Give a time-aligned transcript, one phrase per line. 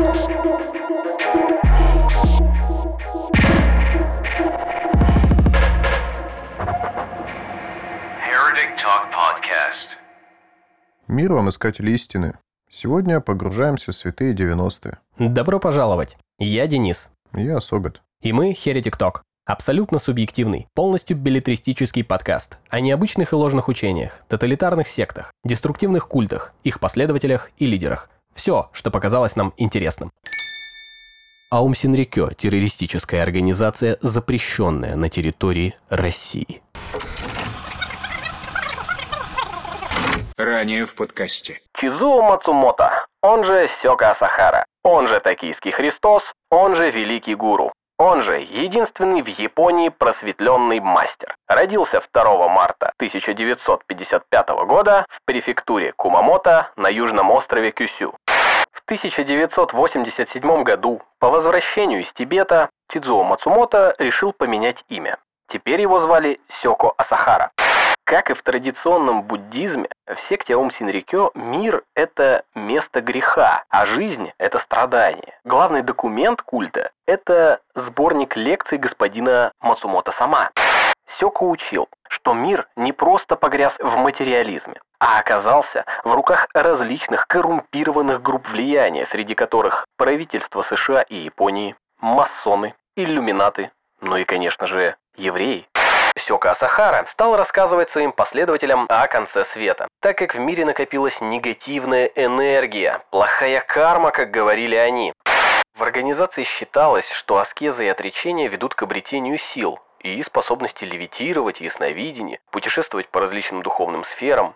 [0.00, 0.16] Heretic
[8.78, 9.98] Talk Podcast.
[11.06, 12.38] Мир вам, искатели истины.
[12.70, 14.96] Сегодня погружаемся в святые 90-е.
[15.18, 16.16] Добро пожаловать!
[16.38, 17.10] Я Денис.
[17.34, 18.00] Я Согат.
[18.22, 19.20] И мы Heretic Talk.
[19.44, 26.80] Абсолютно субъективный, полностью билетристический подкаст о необычных и ложных учениях, тоталитарных сектах, деструктивных культах, их
[26.80, 28.08] последователях и лидерах.
[28.34, 30.10] Все, что показалось нам интересным.
[31.50, 36.62] Аум Синрикё– террористическая организация, запрещенная на территории России.
[40.36, 41.60] Ранее в подкасте.
[41.74, 48.22] Чизуо Мацумото, он же Сёка Асахара, он же Токийский Христос, он же Великий Гуру, он
[48.22, 51.36] же единственный в Японии просветленный мастер.
[51.46, 58.16] Родился 2 марта 1955 года в префектуре Кумамото на южном острове Кюсю.
[58.72, 65.18] В 1987 году по возвращению из Тибета Чидзуо Мацумото решил поменять имя.
[65.46, 67.50] Теперь его звали Сёко Асахара.
[68.10, 74.32] Как и в традиционном буддизме, в секте Аум Синрикё мир– это место греха, а жизнь–
[74.38, 75.38] это страдание.
[75.44, 80.50] Главный документ культа– это сборник лекций господина Мацумото Сама.
[81.06, 88.20] Сёко учил, что мир не просто погряз в материализме, а оказался в руках различных коррумпированных
[88.20, 95.68] групп влияния, среди которых правительство США и Японии, масоны, иллюминаты, ну и, конечно же, евреи.
[96.16, 102.06] Сёка Асахара стал рассказывать своим последователям о конце света, так как в мире накопилась негативная
[102.14, 105.12] энергия, плохая карма, как говорили они.
[105.76, 112.40] В организации считалось, что аскеза и отречение ведут к обретению сил и способности левитировать, ясновидение,
[112.50, 114.54] путешествовать по различным духовным сферам,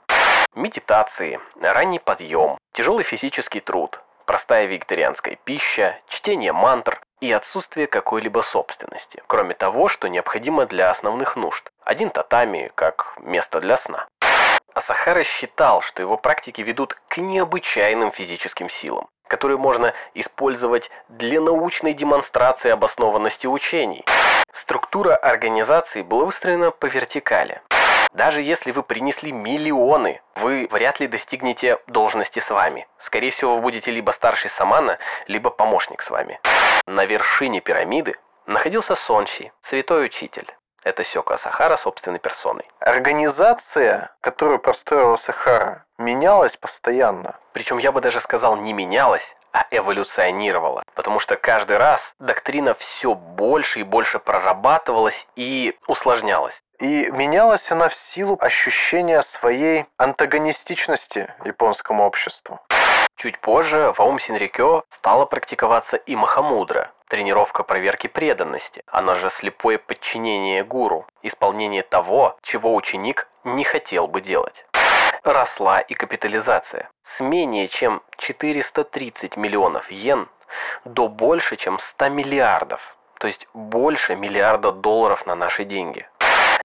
[0.55, 9.22] медитации, ранний подъем, тяжелый физический труд, простая вегетарианская пища, чтение мантр и отсутствие какой-либо собственности,
[9.27, 11.70] кроме того, что необходимо для основных нужд.
[11.85, 14.07] Один татами как место для сна.
[14.74, 21.95] Асахара считал, что его практики ведут к необычайным физическим силам, которые можно использовать для научной
[21.95, 24.05] демонстрации обоснованности учений.
[24.52, 27.62] Структура организации была выстроена по вертикали.
[28.14, 32.86] Даже если вы принесли миллионы, вы вряд ли достигнете должности с вами.
[32.98, 36.41] Скорее всего, вы будете либо старший самана, либо помощник с вами.
[36.86, 38.14] На вершине пирамиды
[38.47, 40.47] находился Сонши, святой учитель.
[40.85, 42.70] Это Сёка Сахара собственной персоной.
[42.79, 47.36] Организация, которую простроила Сахара, менялась постоянно.
[47.53, 50.83] Причем я бы даже сказал не менялась, а эволюционировала.
[50.95, 56.63] Потому что каждый раз доктрина все больше и больше прорабатывалась и усложнялась.
[56.84, 62.61] И менялась она в силу ощущения своей антагонистичности японскому обществу.
[63.17, 69.78] Чуть позже в Аум Синрикё стала практиковаться и Махамудра, тренировка проверки преданности, она же слепое
[69.78, 74.67] подчинение гуру, исполнение того, чего ученик не хотел бы делать.
[75.23, 76.90] Росла и капитализация.
[77.02, 80.28] С менее чем 430 миллионов йен
[80.84, 86.06] до больше, чем 100 миллиардов, то есть больше миллиарда долларов на наши деньги.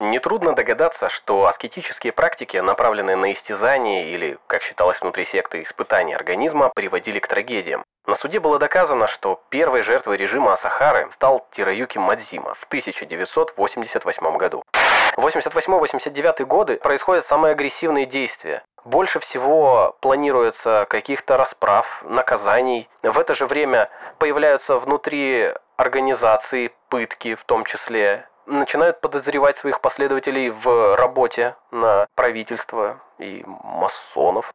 [0.02, 6.72] Нетрудно догадаться, что аскетические практики, направленные на истязание или, как считалось внутри секты, испытание организма,
[6.74, 7.84] приводили к трагедиям.
[8.08, 14.64] На суде было доказано, что первой жертвой режима Асахары стал Тироюки Мадзима в 1988 году.
[15.18, 18.64] В 88-89 годы происходят самые агрессивные действия.
[18.86, 22.88] Больше всего планируется каких-то расправ, наказаний.
[23.04, 30.50] В это же время появляются внутри организации пытки в том числе начинают подозревать своих последователей
[30.50, 34.52] в работе на правительство и масонов.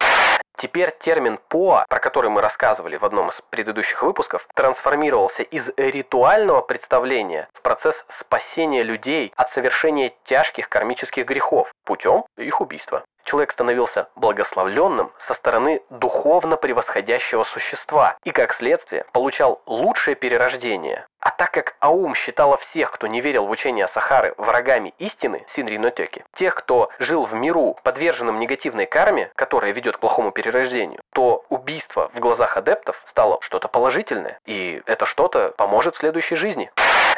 [0.57, 6.61] Теперь термин «поа», про который мы рассказывали в одном из предыдущих выпусков, трансформировался из ритуального
[6.61, 13.05] представления в процесс спасения людей от совершения тяжких кармических грехов путем их убийства.
[13.25, 21.07] Человек становился благословленным со стороны духовно превосходящего существа и, как следствие, получал лучшее перерождение.
[21.21, 26.23] А так как Аум считала всех, кто не верил в учение Сахары, врагами истины, Синринотеки,
[26.35, 32.11] тех, кто жил в миру, подверженным негативной карме, которая ведет к плохому перерождению, то убийство
[32.13, 36.71] в глазах адептов стало что-то положительное, и это что-то поможет в следующей жизни.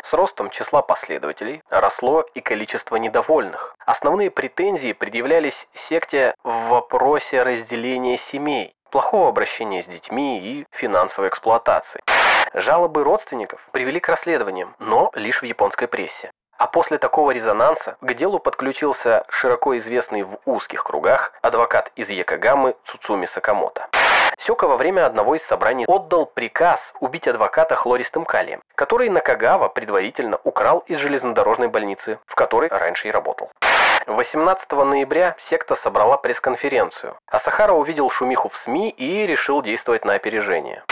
[0.02, 3.74] С ростом числа последователей росло и количество недовольных.
[3.84, 12.02] Основные претензии предъявлялись секте в вопросе разделения семей, плохого обращения с детьми и финансовой эксплуатации.
[12.54, 16.30] Жалобы родственников привели к расследованиям, но лишь в японской прессе.
[16.58, 22.76] А после такого резонанса к делу подключился широко известный в узких кругах адвокат из Якогамы
[22.86, 23.88] Цуцуми Сакамото.
[24.38, 30.38] Сёка во время одного из собраний отдал приказ убить адвоката хлористым калием, который Накагава предварительно
[30.44, 33.50] украл из железнодорожной больницы, в которой раньше и работал.
[34.06, 40.14] 18 ноября секта собрала пресс-конференцию, а Сахара увидел шумиху в СМИ и решил действовать на
[40.14, 40.84] опережение.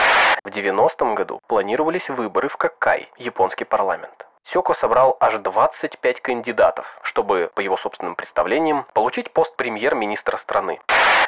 [0.43, 4.27] В 90-м году планировались выборы в Какай, японский парламент.
[4.45, 10.79] Сёко собрал аж 25 кандидатов, чтобы, по его собственным представлениям, получить пост премьер-министра страны.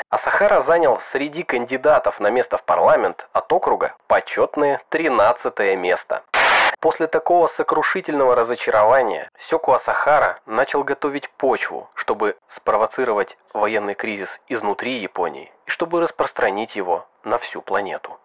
[0.09, 6.21] А Сахара занял среди кандидатов на место в парламент от округа почетное 13 место.
[6.79, 15.51] После такого сокрушительного разочарования Сёку Асахара начал готовить почву, чтобы спровоцировать военный кризис изнутри Японии
[15.65, 18.19] и чтобы распространить его на всю планету.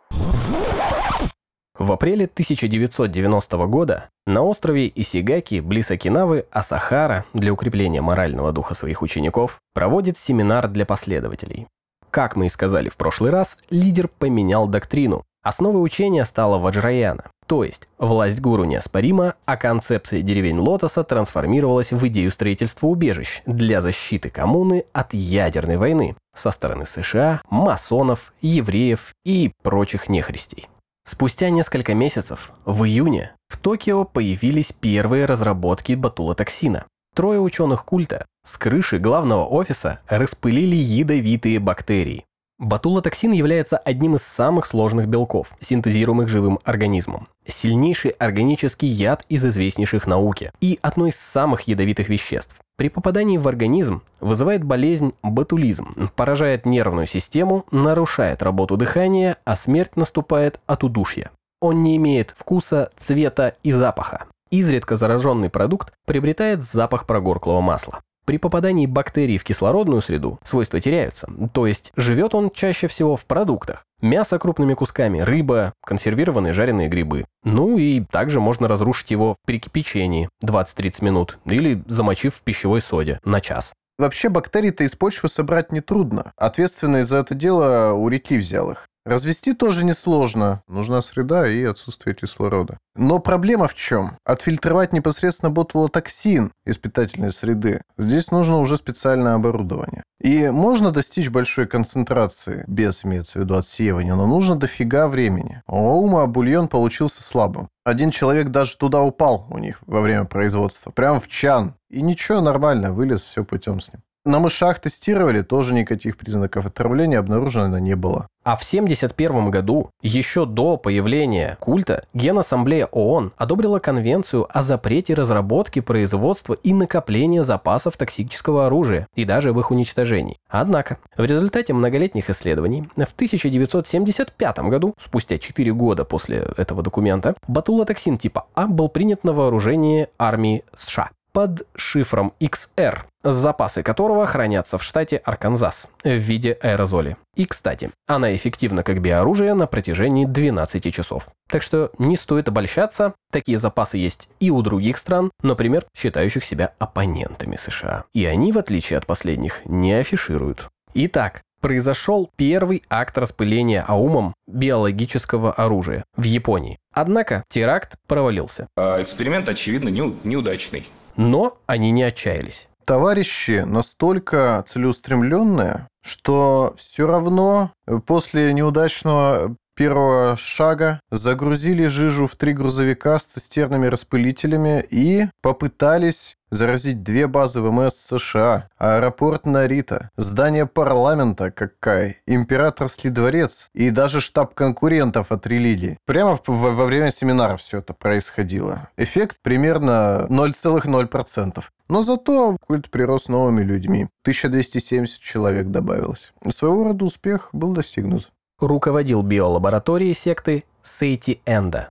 [1.79, 9.01] В апреле 1990 года на острове Исигаки, близ Окинавы, Асахара для укрепления морального духа своих
[9.01, 11.67] учеников проводит семинар для последователей.
[12.11, 15.25] Как мы и сказали в прошлый раз, лидер поменял доктрину.
[15.43, 22.07] Основой учения стала Ваджраяна, то есть власть гуру неоспорима, а концепция деревень Лотоса трансформировалась в
[22.07, 29.51] идею строительства убежищ для защиты коммуны от ядерной войны со стороны США, масонов, евреев и
[29.63, 30.69] прочих нехристей.
[31.05, 36.87] Спустя несколько месяцев, в июне, в Токио появились первые разработки батулотоксина.
[37.15, 42.25] Трое ученых культа с крыши главного офиса распылили ядовитые бактерии.
[42.59, 47.27] Батулотоксин является одним из самых сложных белков, синтезируемых живым организмом.
[47.45, 52.55] Сильнейший органический яд из известнейших науки и одно из самых ядовитых веществ.
[52.83, 59.95] При попадании в организм вызывает болезнь ботулизм, поражает нервную систему, нарушает работу дыхания, а смерть
[59.95, 61.31] наступает от удушья.
[61.61, 64.25] Он не имеет вкуса, цвета и запаха.
[64.51, 68.01] Изредка зараженный продукт приобретает запах прогорклого масла.
[68.25, 73.25] При попадании бактерий в кислородную среду свойства теряются, то есть живет он чаще всего в
[73.27, 73.85] продуктах.
[74.01, 77.25] Мясо крупными кусками, рыба, консервированные жареные грибы.
[77.45, 83.21] Ну и также можно разрушить его при кипячении 20-30 минут или замочив в пищевой соде
[83.25, 83.73] на час.
[83.99, 86.33] Вообще бактерии-то из почвы собрать нетрудно.
[86.37, 88.87] Ответственный за это дело у реки взял их.
[89.05, 90.63] Развести тоже несложно.
[90.69, 92.79] Нужна среда и отсутствие кислорода.
[92.95, 94.17] Но проблема в чем?
[94.25, 97.83] Отфильтровать непосредственно ботулотоксин из питательной среды.
[97.99, 100.05] Здесь нужно уже специальное оборудование.
[100.21, 105.63] И можно достичь большой концентрации, без имеется в виду отсеивания, но нужно дофига времени.
[105.67, 107.69] У Аума бульон получился слабым.
[107.85, 111.75] Один человек даже туда упал у них во время производства, прям в чан.
[111.91, 114.03] И ничего, нормально, вылез, все путем с ним.
[114.25, 118.29] На мышах тестировали, тоже никаких признаков отравления обнаружено не было.
[118.45, 125.81] А в 1971 году, еще до появления культа, Генассамблея ООН одобрила конвенцию о запрете разработки,
[125.81, 130.39] производства и накопления запасов токсического оружия и даже об их уничтожении.
[130.49, 138.19] Однако, в результате многолетних исследований, в 1975 году, спустя 4 года после этого документа, батулотоксин
[138.19, 144.83] типа А был принят на вооружение армии США под шифром XR, запасы которого хранятся в
[144.83, 147.17] штате Арканзас в виде аэрозоли.
[147.37, 151.29] И, кстати, она эффективна как биооружие на протяжении 12 часов.
[151.49, 156.73] Так что не стоит обольщаться, такие запасы есть и у других стран, например, считающих себя
[156.79, 158.05] оппонентами США.
[158.15, 160.69] И они, в отличие от последних, не афишируют.
[160.95, 166.79] Итак, произошел первый акт распыления аумом биологического оружия в Японии.
[166.93, 168.67] Однако теракт провалился.
[168.77, 170.87] А эксперимент, очевидно, неу- неудачный.
[171.17, 172.69] Но они не отчаялись.
[172.85, 177.73] Товарищи настолько целеустремленные, что все равно
[178.07, 187.03] после неудачного первого шага загрузили жижу в три грузовика с цистерными распылителями и попытались заразить
[187.03, 195.33] две базы ВМС США, аэропорт Нарита, здание парламента Какай, императорский дворец и даже штаб конкурентов
[195.33, 195.97] от религии.
[196.05, 198.91] Прямо в- во, во время семинара все это происходило.
[198.99, 201.65] Эффект примерно 0,0%.
[201.89, 204.09] Но зато культ прирос новыми людьми.
[204.25, 206.33] 1270 человек добавилось.
[206.49, 208.31] Своего рода успех был достигнут.
[208.63, 211.89] Руководил биолабораторией секты Сейти Энда.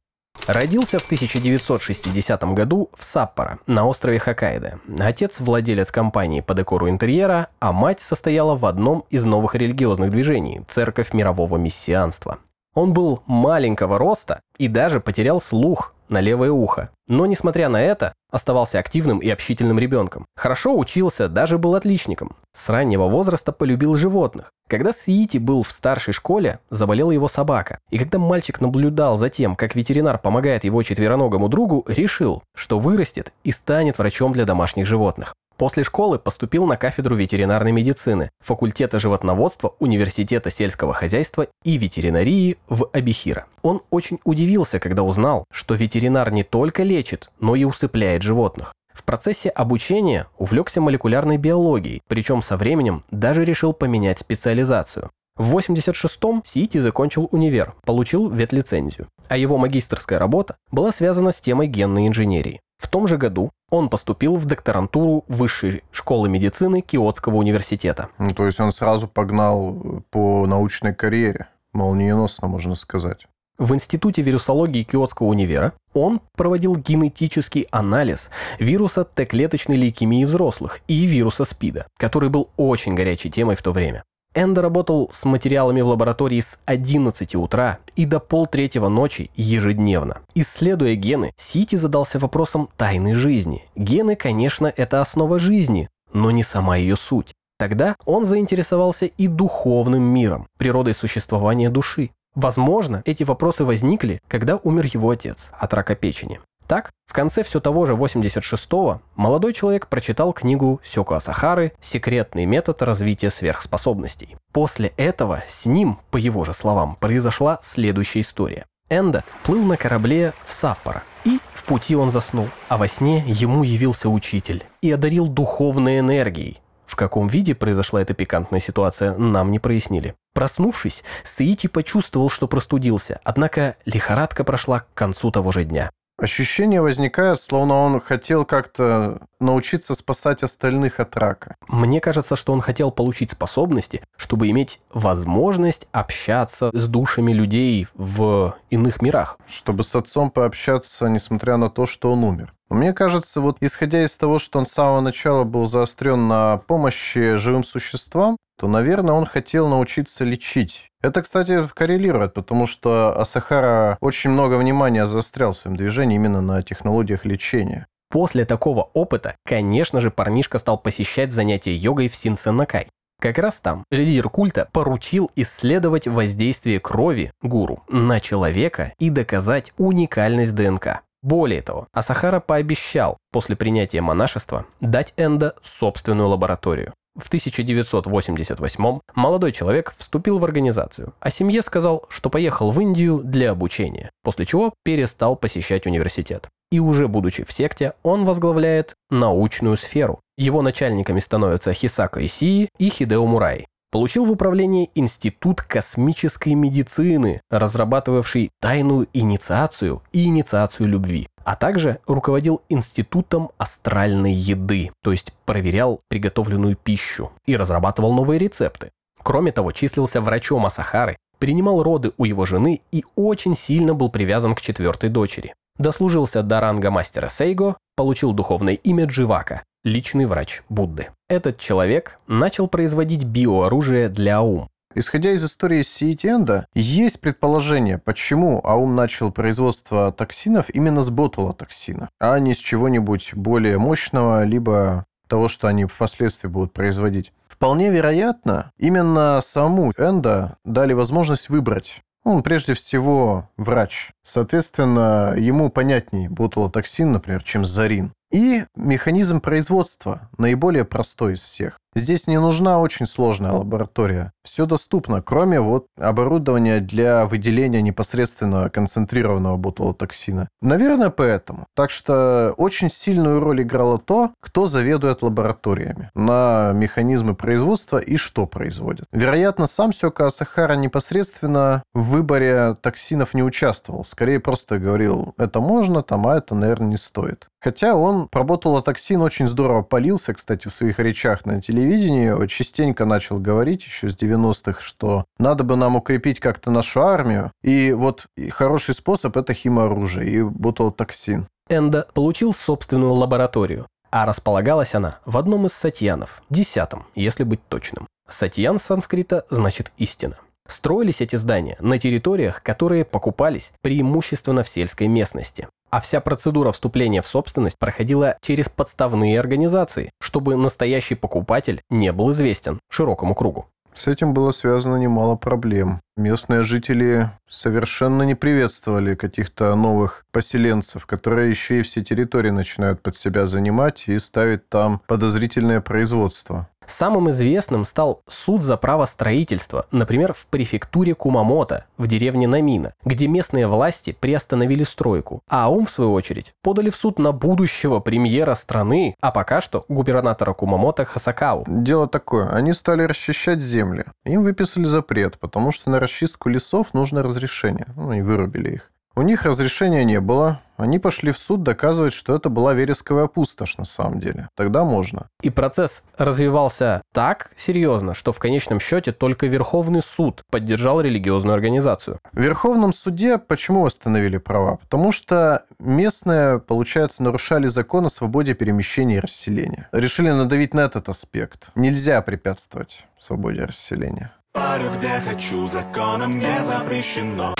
[0.48, 4.80] Родился в 1960 году в Саппоро, на острове Хоккайдо.
[4.98, 10.62] Отец– владелец компании по декору интерьера, а мать состояла в одном из новых религиозных движений–
[10.70, 12.40] Церковь мирового мессианства.
[12.74, 16.90] Он был маленького роста и даже потерял слух на левое ухо.
[17.08, 20.26] Но, несмотря на это, оставался активным и общительным ребенком.
[20.36, 22.36] Хорошо учился, даже был отличником.
[22.54, 24.52] С раннего возраста полюбил животных.
[24.68, 27.80] Когда Сиити был в старшей школе, заболела его собака.
[27.90, 33.34] И когда мальчик наблюдал за тем, как ветеринар помогает его четвероногому другу, решил, что вырастет
[33.44, 35.34] и станет врачом для домашних животных.
[35.62, 42.90] После школы поступил на кафедру ветеринарной медицины, факультета животноводства Университета сельского хозяйства и ветеринарии в
[42.94, 43.46] Абихира.
[43.62, 48.74] Он очень удивился, когда узнал, что ветеринар не только лечит, но и усыпляет животных.
[48.92, 55.12] В процессе обучения увлекся молекулярной биологией, причем со временем даже решил поменять специализацию.
[55.38, 61.68] В 86-м Сити закончил универ, получил ветлицензию, а его магистрская работа была связана с темой
[61.68, 62.62] генной инженерии.
[62.82, 68.10] В том же году он поступил в докторантуру Высшей школы медицины Киотского университета.
[68.18, 71.48] Ну, то есть он сразу погнал э, по научной карьере.
[71.74, 73.28] Молниеносно, можно сказать.
[73.60, 81.46] В Институте вирусологии Киотского универа он проводил генетический анализ вируса Т-клеточной лейкемии взрослых и вируса
[81.46, 84.04] СПИДа, который был очень горячей темой в то время.
[84.34, 90.22] Эндо работал с материалами в лаборатории с 11 утра и до полтретьего ночи ежедневно.
[90.36, 93.66] Исследуя гены, Сити задался вопросом тайны жизни.
[93.76, 97.34] Гены, конечно, это основа жизни, но не сама ее суть.
[97.60, 102.12] Тогда он заинтересовался и духовным миром, природой существования души.
[102.34, 106.40] Возможно, эти вопросы возникли, когда умер его отец от рака печени.
[106.72, 112.82] Так, в конце все того же 86-го молодой человек прочитал книгу Сёко Асахары «Секретный метод
[112.82, 114.38] развития сверхспособностей».
[114.54, 118.68] После этого с ним, по его же словам, произошла следующая история.
[118.90, 123.64] Энда плыл на корабле в Саппоро, и в пути он заснул, а во сне ему
[123.64, 126.62] явился учитель и одарил духовной энергией.
[126.86, 130.16] В каком виде произошла эта пикантная ситуация, нам не прояснили.
[130.34, 135.92] Проснувшись, Саити почувствовал, что простудился, однако лихорадка прошла к концу того же дня.
[136.22, 141.56] Ощущение возникает, словно он хотел как-то научиться спасать остальных от рака.
[141.68, 148.56] Мне кажется, что он хотел получить способности, чтобы иметь возможность общаться с душами людей в
[148.70, 149.40] иных мирах.
[149.48, 152.54] Чтобы с отцом пообщаться, несмотря на то, что он умер.
[152.70, 157.38] Мне кажется, вот исходя из того, что он с самого начала был заострен на помощи
[157.38, 160.91] живым существам, то, наверное, он хотел научиться лечить.
[161.02, 166.62] Это, кстати, коррелирует, потому что Асахара очень много внимания заострял в своем движении именно на
[166.62, 167.88] технологиях лечения.
[168.10, 172.88] После такого опыта, конечно же, парнишка стал посещать занятия йогой в Синсенакай.
[173.22, 180.56] Как раз там лидер культа поручил исследовать воздействие крови гуру на человека и доказать уникальность
[180.56, 181.02] ДНК.
[181.22, 186.94] Более того, Асахара пообещал после принятия монашества дать Энда собственную лабораторию.
[187.16, 193.52] В 1988 молодой человек вступил в организацию, а семье сказал, что поехал в Индию для
[193.52, 196.48] обучения, после чего перестал посещать университет.
[196.72, 200.22] И уже будучи в секте, он возглавляет научную сферу.
[200.38, 203.68] Его начальниками становятся Хисака Исии и Хидео Мурай.
[203.92, 212.62] Получил в управлении Институт космической медицины, разрабатывавший тайную инициацию и инициацию любви а также руководил
[212.70, 218.92] Институтом астральной еды, то есть проверял приготовленную пищу и разрабатывал новые рецепты.
[219.24, 224.56] Кроме того, числился врачом Асахары, принимал роды у его жены и очень сильно был привязан
[224.56, 225.54] к четвертой дочери.
[225.78, 231.10] Дослужился до ранга мастера Сейго, получил духовное имя Дживака, личный врач Будды.
[231.30, 238.94] Этот человек начал производить биооружие для Аум, Исходя из истории Сиетенда, есть предположение, почему Аум
[238.94, 245.68] начал производство токсинов именно с ботулотоксина, а не с чего-нибудь более мощного, либо того, что
[245.68, 247.32] они впоследствии будут производить.
[247.48, 254.12] Вполне вероятно, именно саму Энда дали возможность выбрать он прежде всего врач.
[254.24, 258.14] Соответственно, ему понятней ботулотоксин, например, чем зарин.
[258.32, 261.78] И механизм производства наиболее простой из всех.
[261.96, 264.32] Здесь не нужна очень сложная лаборатория.
[264.44, 270.50] Все доступно, кроме вот оборудования для выделения непосредственного концентрированного ботулотоксина.
[270.62, 271.68] Наверное, поэтому.
[271.76, 278.46] Так что очень сильную роль играло то, кто заведует лабораториями на механизмы производства и что
[278.46, 279.06] производят.
[279.12, 284.04] Вероятно, сам Сёка Асахара непосредственно в выборе токсинов не участвовал.
[284.04, 287.48] Скорее просто говорил, это можно, там, а это, наверное, не стоит.
[287.64, 292.48] Хотя он про ботулотоксин очень здорово полился, кстати, в своих речах на телевидении.
[292.48, 297.52] Частенько начал говорить еще с 90-х, что надо бы нам укрепить как-то нашу армию.
[297.62, 301.48] И вот хороший способ– это химоружие и ботулотоксин.
[301.70, 308.08] Энда получил собственную лабораторию, а располагалась она в одном из сатьянов, десятом, если быть точным.
[308.28, 310.38] Сатьян с санскрита значит «истина».
[310.68, 317.22] Строились эти здания на территориях, которые покупались преимущественно в сельской местности а вся процедура вступления
[317.22, 323.68] в собственность проходила через подставные организации, чтобы настоящий покупатель не был известен широкому кругу.
[323.94, 326.00] С этим было связано немало проблем.
[326.18, 333.16] Местные жители совершенно не приветствовали каких-то новых поселенцев, которые еще и все территории начинают под
[333.16, 336.70] себя занимать и ставить там подозрительное производство.
[336.92, 343.28] Самым известным стал суд за право строительства, например, в префектуре Кумамото, в деревне Намина, где
[343.28, 348.56] местные власти приостановили стройку, а АУМ, в свою очередь, подали в суд на будущего премьера
[348.56, 351.64] страны, а пока что губернатора Кумамото Хасакаву.
[351.66, 354.04] Дело такое, они стали расчищать земли.
[354.26, 357.88] Им выписали запрет, потому что на расчистку лесов нужно разрешение.
[357.96, 358.92] Ну, и вырубили их.
[359.22, 360.62] У них разрешения не было.
[360.78, 364.50] Они пошли в суд доказывать, что это была вересковая пустошь на самом деле.
[364.56, 365.28] Тогда можно.
[365.44, 372.18] И процесс развивался так серьезно, что в конечном счете только Верховный суд поддержал религиозную организацию.
[372.32, 374.78] В Верховном суде почему восстановили права?
[374.78, 379.88] Потому что местные, получается, нарушали закон о свободе перемещения и расселения.
[379.92, 381.70] Решили надавить на этот аспект.
[381.76, 384.32] Нельзя препятствовать свободе расселения.
[384.52, 387.54] Парю где хочу, законом не запрещено.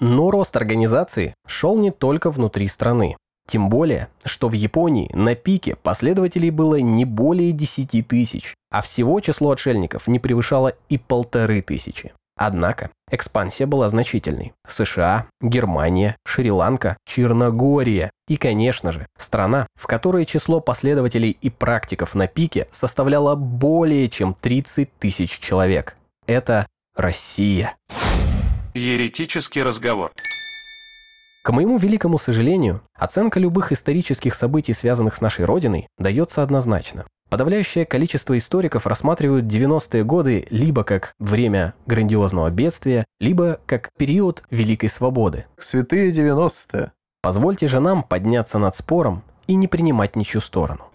[0.00, 3.16] Но рост организации шел не только внутри страны.
[3.46, 9.20] Тем более, что в Японии на пике последователей было не более 10 тысяч, а всего
[9.20, 12.12] число отшельников не превышало и полторы тысячи.
[12.36, 14.54] Однако экспансия была значительной.
[14.66, 22.26] США, Германия, Шри-Ланка, Черногория и, конечно же, страна, в которой число последователей и практиков на
[22.26, 25.96] пике составляло более чем 30 тысяч человек.
[26.26, 27.76] Это Россия.
[28.76, 30.10] Еретический разговор.
[31.44, 37.06] К моему великому сожалению, оценка любых исторических событий, связанных с нашей Родиной, дается однозначно.
[37.30, 44.88] Подавляющее количество историков рассматривают 90-е годы либо как время грандиозного бедствия, либо как период Великой
[44.88, 45.46] Свободы.
[45.56, 46.90] Святые 90-е.
[47.22, 50.90] Позвольте же нам подняться над спором и не принимать ничью сторону.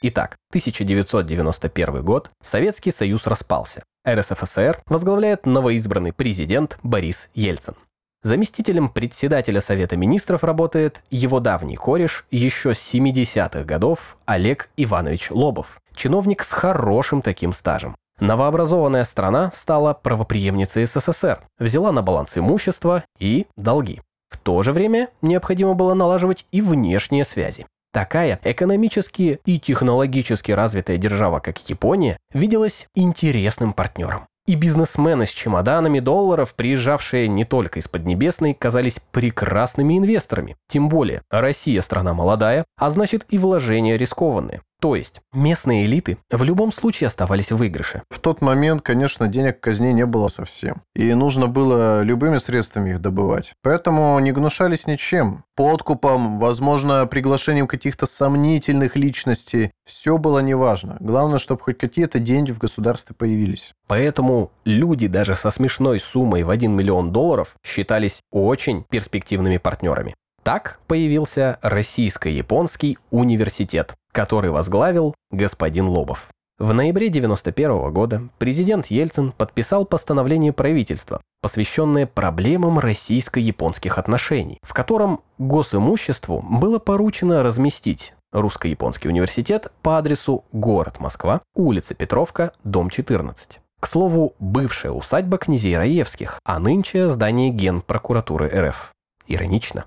[0.00, 3.82] Итак, 1991 год, Советский Союз распался.
[4.08, 7.74] РСФСР возглавляет новоизбранный президент Борис Ельцин.
[8.22, 15.80] Заместителем председателя Совета Министров работает его давний кореш еще с 70-х годов Олег Иванович Лобов,
[15.94, 17.96] чиновник с хорошим таким стажем.
[18.20, 24.00] Новообразованная страна стала правоприемницей СССР, взяла на баланс имущество и долги.
[24.28, 27.66] В то же время необходимо было налаживать и внешние связи.
[27.92, 34.26] Такая экономически и технологически развитая держава, как Япония, виделась интересным партнером.
[34.46, 40.56] И бизнесмены с чемоданами долларов, приезжавшие не только из Поднебесной, казались прекрасными инвесторами.
[40.68, 44.62] Тем более, Россия страна молодая, а значит и вложения рискованные.
[44.80, 48.02] То есть, местные элиты в любом случае оставались в выигрыше.
[48.10, 50.82] В тот момент, конечно, денег казни не было совсем.
[50.94, 53.54] И нужно было любыми средствами их добывать.
[53.62, 55.42] Поэтому не гнушались ничем.
[55.56, 59.72] Подкупом, возможно, приглашением каких-то сомнительных личностей.
[59.84, 60.96] Все было неважно.
[61.00, 63.72] Главное, чтобы хоть какие-то деньги в государстве появились.
[63.88, 70.14] Поэтому люди даже со смешной суммой в 1 миллион долларов считались очень перспективными партнерами.
[70.48, 76.26] Так появился Российско-японский университет, который возглавил господин Лобов.
[76.58, 85.20] В ноябре 1991 года президент Ельцин подписал постановление правительства, посвященное проблемам российско-японских отношений, в котором
[85.38, 93.60] госимуществу было поручено разместить Русско-японский университет по адресу город Москва, улица Петровка, дом 14.
[93.78, 98.90] К слову, бывшая усадьба князей Раевских, а нынче здание Генпрокуратуры РФ.
[99.28, 99.84] Иронично.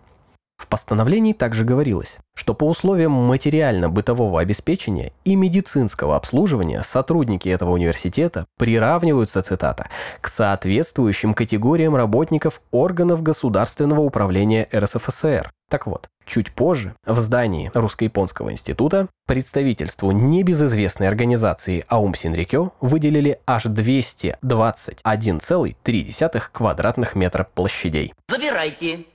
[0.61, 8.45] В постановлении также говорилось, что по условиям материально-бытового обеспечения и медицинского обслуживания сотрудники этого университета
[8.59, 9.89] приравниваются, цитата,
[10.21, 15.51] к соответствующим категориям работников органов государственного управления РСФСР.
[15.67, 23.65] Так вот, чуть позже в здании Русско-японского института представительству небезызвестной организации Аум Синрикё выделили аж
[23.65, 28.13] 221,3 квадратных метра площадей.
[28.29, 29.05] Забирайте.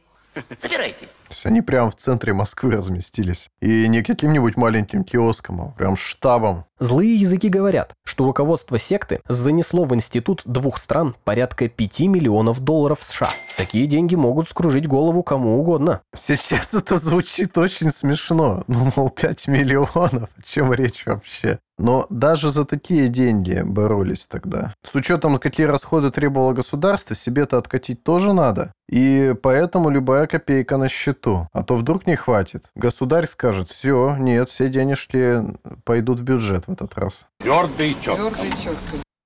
[0.62, 1.06] Забирайте.
[1.06, 3.48] То есть они прямо в центре Москвы разместились.
[3.60, 6.64] И не каким-нибудь маленьким киоском, а прям штабом.
[6.78, 13.02] Злые языки говорят, что руководство секты занесло в институт двух стран порядка 5 миллионов долларов
[13.02, 13.30] США.
[13.56, 16.02] Такие деньги могут скружить голову кому угодно.
[16.14, 18.64] Сейчас это звучит очень смешно.
[18.66, 20.28] Ну, мол, 5 миллионов.
[20.36, 21.58] О чем речь вообще?
[21.78, 24.74] Но даже за такие деньги боролись тогда.
[24.82, 28.72] С учетом, какие расходы требовало государство, себе-то откатить тоже надо.
[28.88, 31.48] И поэтому любая копейка на счету.
[31.52, 32.70] А то вдруг не хватит.
[32.74, 35.42] Государь скажет, все, нет, все денежки
[35.84, 37.28] пойдут в бюджет в этот раз.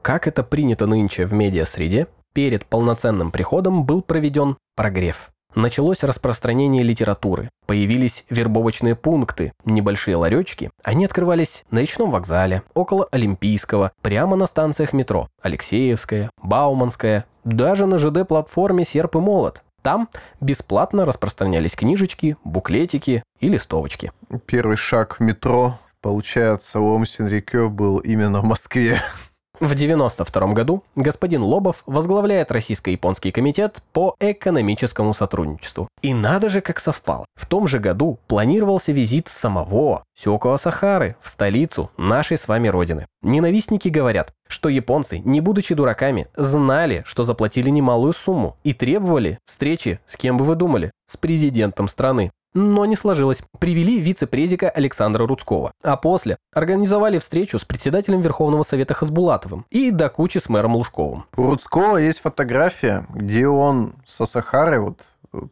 [0.03, 5.31] Как это принято нынче в медиа-среде, перед полноценным приходом был проведен прогрев.
[5.55, 10.71] Началось распространение литературы, появились вербовочные пункты, небольшие ларечки.
[10.85, 17.99] Они открывались на речном вокзале, около Олимпийского, прямо на станциях метро Алексеевская, Бауманская, даже на
[17.99, 19.63] ЖД-платформе «Серп и молот».
[19.83, 20.09] Там
[20.41, 24.13] бесплатно распространялись книжечки, буклетики и листовочки.
[24.47, 29.01] Первый шаг в метро, получается, у Омсенрикё был именно в Москве.
[29.61, 35.87] В 1992 году господин Лобов возглавляет Российско-японский комитет по экономическому сотрудничеству.
[36.01, 37.27] И надо же, как совпало.
[37.35, 43.07] В том же году планировался визит самого Сёко Асахары в столицу нашей с вами родины.
[43.21, 50.01] Ненавистники говорят, что японцы, не будучи дураками, знали, что заплатили немалую сумму и требовали встречи,
[50.07, 52.31] с кем бы вы думали, с президентом страны.
[52.55, 53.43] Но не сложилось.
[53.59, 55.73] Привели вице-презика Александра Рудского.
[55.83, 61.25] А после организовали встречу с председателем Верховного Совета Хасбулатовым и до кучи с мэром Лужковым.
[61.37, 65.01] У Рудского есть фотография, где он со Сахарой вот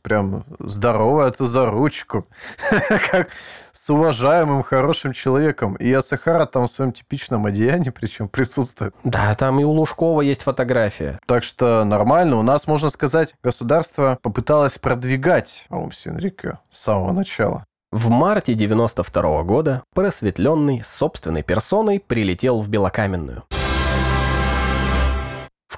[0.03, 2.27] прям здоровается за ручку,
[3.11, 3.29] как
[3.73, 5.75] с уважаемым, хорошим человеком.
[5.77, 8.95] И Асахара там в своем типичном одеянии причем присутствует.
[9.05, 11.19] Да, там и у Лужкова есть фотография.
[11.27, 12.37] Так что нормально.
[12.37, 17.65] У нас, можно сказать, государство попыталось продвигать Аум Синрикё с самого начала.
[17.91, 23.45] В марте 92 года просветленный собственной персоной прилетел в Белокаменную.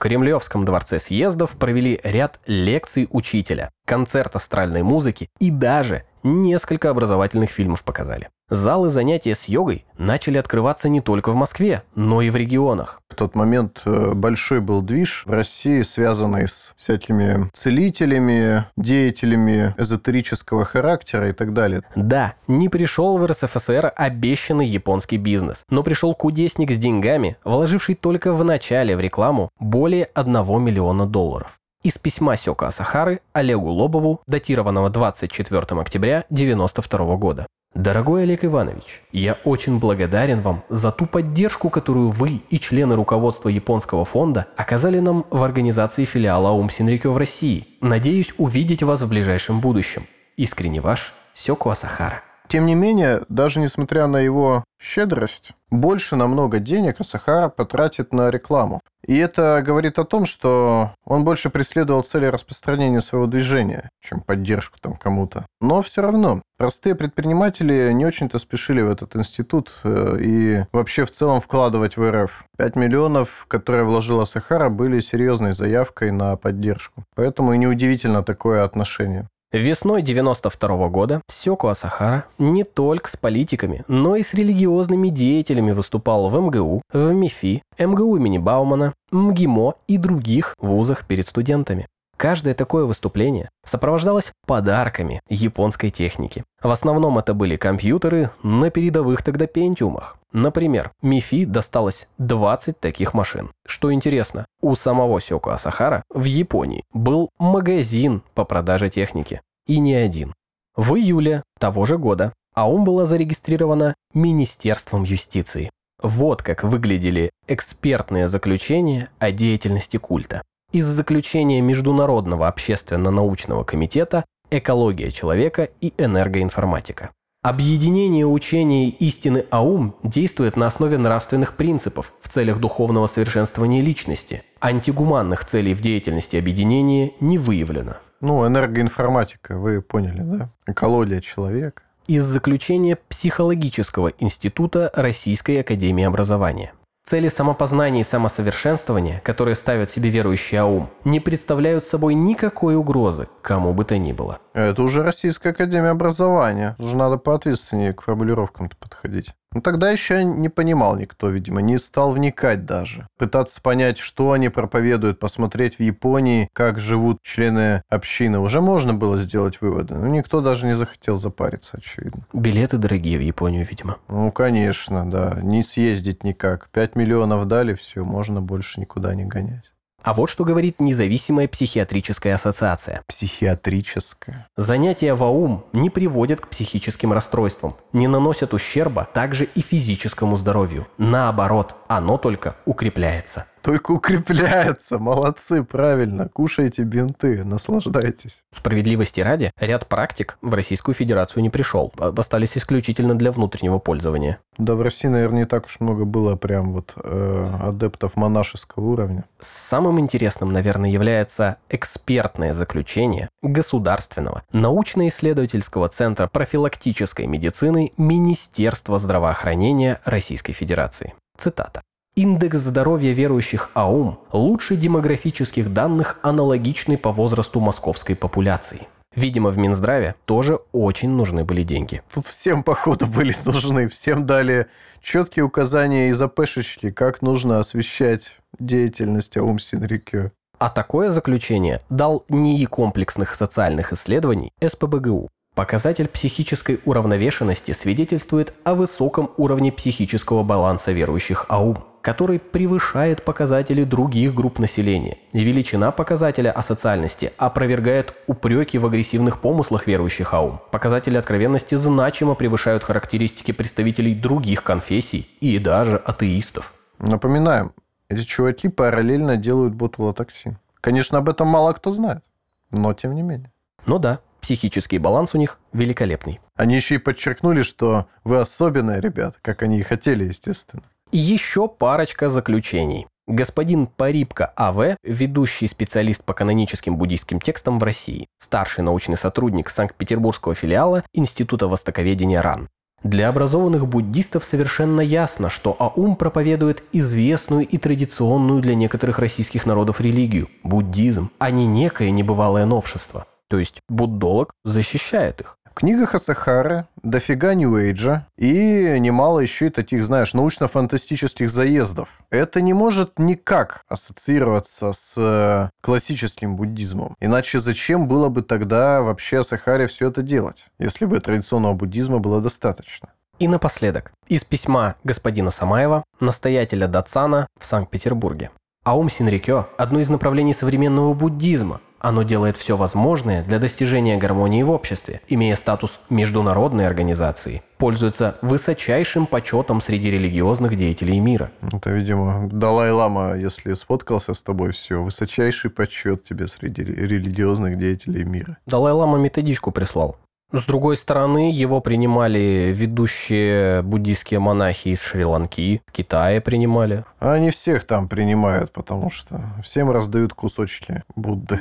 [0.01, 7.85] Кремлевском дворце съездов провели ряд лекций учителя, концерт астральной музыки и даже несколько образовательных фильмов
[7.85, 8.31] показали.
[8.51, 13.01] Залы занятия с йогой начали открываться не только в Москве, но и в регионах.
[13.09, 20.65] В тот момент э, большой был движ в России, связанный с всякими целителями, деятелями эзотерического
[20.65, 21.83] характера и так далее.
[21.95, 28.33] Да, не пришел в РСФСР обещанный японский бизнес, но пришел кудесник с деньгами, вложивший только
[28.33, 31.61] в начале в рекламу более 1 миллиона долларов.
[31.85, 37.47] Из письма Сёка Асахары Олегу Лобову, датированного 24 октября 1992 года.
[37.75, 43.49] Дорогой Олег Иванович, я очень благодарен вам за ту поддержку, которую вы и члены руководства
[43.49, 47.69] японского фонда оказали нам в организации филиала Аум Синрикё в России.
[47.81, 50.03] Надеюсь увидеть вас в ближайшем будущем.
[50.37, 52.23] Искренне ваш Сёку Асахара.
[52.49, 58.81] Тем не менее, даже несмотря на его щедрость, больше намного денег Асахара потратит на рекламу.
[59.07, 64.79] И это говорит о том, что он больше преследовал цели распространения своего движения, чем поддержку
[64.81, 65.47] там кому-то.
[65.61, 71.11] Но все равно, простые предприниматели не очень-то спешили в этот институт э, и вообще в
[71.11, 72.45] целом вкладывать в РФ.
[72.59, 77.05] 5 миллионов, которые вложила Сахара, были серьезной заявкой на поддержку.
[77.15, 79.29] Поэтому и неудивительно такое отношение.
[79.53, 86.29] Весной 92 года Сёку Асахара не только с политиками, но и с религиозными деятелями выступал
[86.29, 91.89] в МГУ, в МИФИ, МГУ имени Баумана, МГИМО и других вузах перед студентами.
[92.17, 96.45] Каждое такое выступление сопровождалось подарками японской техники.
[96.63, 100.20] В основном это были компьютеры на передовых тогда пентиумах.
[100.33, 103.51] Например, Мифи досталось 20 таких машин.
[103.67, 109.41] Что интересно, у самого Сёку Асахара в Японии был магазин по продаже техники.
[109.67, 110.35] И не один.
[110.77, 115.71] В июле того же года АУМ была зарегистрирована Министерством юстиции.
[116.03, 125.69] Вот как выглядели экспертные заключения о деятельности культа из заключения Международного общественно-научного комитета «Экология человека
[125.81, 127.11] и энергоинформатика».
[127.43, 134.43] Объединение учения истины Аум действует на основе нравственных принципов в целях духовного совершенствования личности.
[134.61, 137.95] Антигуманных целей в деятельности объединения не выявлено.
[138.21, 140.51] Ну, энергоинформатика, вы поняли, да?
[140.67, 141.83] Экология человека.
[142.07, 146.75] Из заключения Психологического института Российской Академии Образования.
[147.11, 153.73] Цели самопознания и самосовершенствования, которые ставят себе верующий аум, не представляют собой никакой угрозы кому
[153.73, 154.39] бы то ни было.
[154.55, 156.77] Это уже Российская Академия Образования.
[156.79, 159.35] Уже надо поответственнее к формулировкам-то подходить.
[159.53, 163.09] Ну, тогда еще не понимал никто, видимо, не стал вникать даже.
[163.19, 168.39] Пытаться понять, что они проповедуют, посмотреть в Японии, как живут члены общины.
[168.39, 172.23] Уже можно было сделать выводы, но никто даже не захотел запариться, очевидно.
[172.33, 173.97] Билеты дорогие в Японию, видимо.
[174.09, 175.39] Ну, конечно, да.
[175.43, 176.69] Не съездить никак.
[176.71, 179.73] Пять миллионов дали, все, можно больше никуда не гонять.
[180.03, 183.03] А вот что говорит независимая психиатрическая ассоциация.
[183.07, 184.49] Психиатрическая.
[184.57, 190.87] Занятия в АУМ не приводят к психическим расстройствам, не наносят ущерба также и физическому здоровью.
[190.97, 193.47] Наоборот, оно только укрепляется.
[193.63, 194.99] Только укрепляется.
[194.99, 196.29] Молодцы, правильно.
[196.29, 198.43] Кушайте бинты, наслаждайтесь.
[198.51, 201.93] Справедливости ради, ряд практик в Российскую Федерацию не пришел.
[201.99, 204.39] а- Остались исключительно для внутреннего пользования.
[204.59, 209.25] Да, в России, наверное, не так уж много было прям вот э, адептов монашеского уровня.
[209.41, 221.15] Самым интересным, наверное, является экспертное заключение Государственного научно-исследовательского центра профилактической медицины Министерства здравоохранения Российской Федерации.
[221.39, 221.81] Цитата.
[222.17, 228.89] Индекс здоровья верующих АУМ лучше демографических данных, аналогичный по возрасту московской популяции.
[229.15, 232.03] Видимо, в Минздраве тоже очень нужны были деньги.
[232.13, 233.89] Тут всем, походу, были нужны.
[233.89, 234.67] Всем дали
[235.01, 240.31] четкие указания и запешечки, как нужно освещать деятельность Аум Синрикё.
[240.59, 245.29] А такое заключение дал НИИ комплексных социальных исследований СПБГУ.
[245.55, 254.35] Показатель психической уравновешенности свидетельствует о высоком уровне психического баланса верующих АУМ, который превышает показатели других
[254.35, 255.19] групп населения.
[255.33, 260.61] И величина показателя асоциальности опровергает упреки в агрессивных помыслах верующих АУМ.
[260.71, 266.75] Показатели откровенности значимо превышают характеристики представителей других конфессий и даже атеистов.
[266.99, 267.73] Напоминаем,
[268.09, 270.59] эти чуваки параллельно делают ботулотоксин.
[270.81, 272.23] Конечно, об этом мало кто знает,
[272.71, 273.53] но тем не менее.
[273.87, 276.41] Но да, психический баланс у них великолепный.
[276.57, 280.83] Они еще и подчеркнули, что вы особенные, ребят, как они и хотели, естественно.
[281.13, 283.09] Еще парочка заключений.
[283.27, 290.55] Господин Парибко А.В., ведущий специалист по каноническим буддийским текстам в России, старший научный сотрудник Санкт-Петербургского
[290.55, 292.69] филиала Института востоковедения РАН.
[293.03, 300.01] Для образованных буддистов совершенно ясно, что Аум проповедует известную и традиционную для некоторых российских народов
[300.01, 303.27] религию– буддизм, а не некое небывалое новшество.
[303.49, 305.57] То есть буддолог защищает их.
[305.81, 312.21] Книгах Асахары дофига нью-эйджа и немало еще и таких, знаешь, научно-фантастических заездов.
[312.29, 317.17] Это не может никак ассоциироваться с э, классическим буддизмом.
[317.19, 322.43] Иначе зачем было бы тогда вообще Асахаре все это делать, если бы традиционного буддизма было
[322.43, 323.09] достаточно?
[323.39, 328.51] И напоследок, из письма господина Самаева, настоятеля Датсана в Санкт-Петербурге.
[328.85, 331.81] Аум Синрикё– одно из направлений современного буддизма.
[332.01, 339.27] Оно делает все возможное для достижения гармонии в обществе, имея статус международной организации, пользуется высочайшим
[339.27, 341.51] почетом среди религиозных деятелей мира.
[341.61, 348.25] Это, видимо, Далай-Лама, если сфоткался с тобой, все, высочайший почет тебе среди ре- религиозных деятелей
[348.25, 348.57] мира.
[348.67, 350.17] Далай-Лама методичку прислал.
[350.53, 357.05] С другой стороны, его принимали ведущие буддийские монахи из Шри-Ланки, в Китае принимали.
[357.21, 361.61] А они всех там принимают, потому что всем раздают кусочки Будды.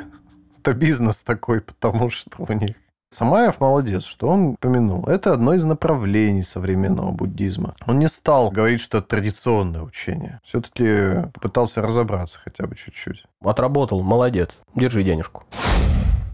[0.60, 2.76] Это бизнес такой, потому что у них...
[3.12, 5.06] Самаев молодец, что он упомянул.
[5.08, 7.74] Это одно из направлений современного буддизма.
[7.88, 10.42] Он не стал говорить, что это традиционное учение.
[10.44, 13.24] Все-таки попытался разобраться хотя бы чуть-чуть.
[13.42, 14.60] Отработал, молодец.
[14.76, 15.44] Держи денежку.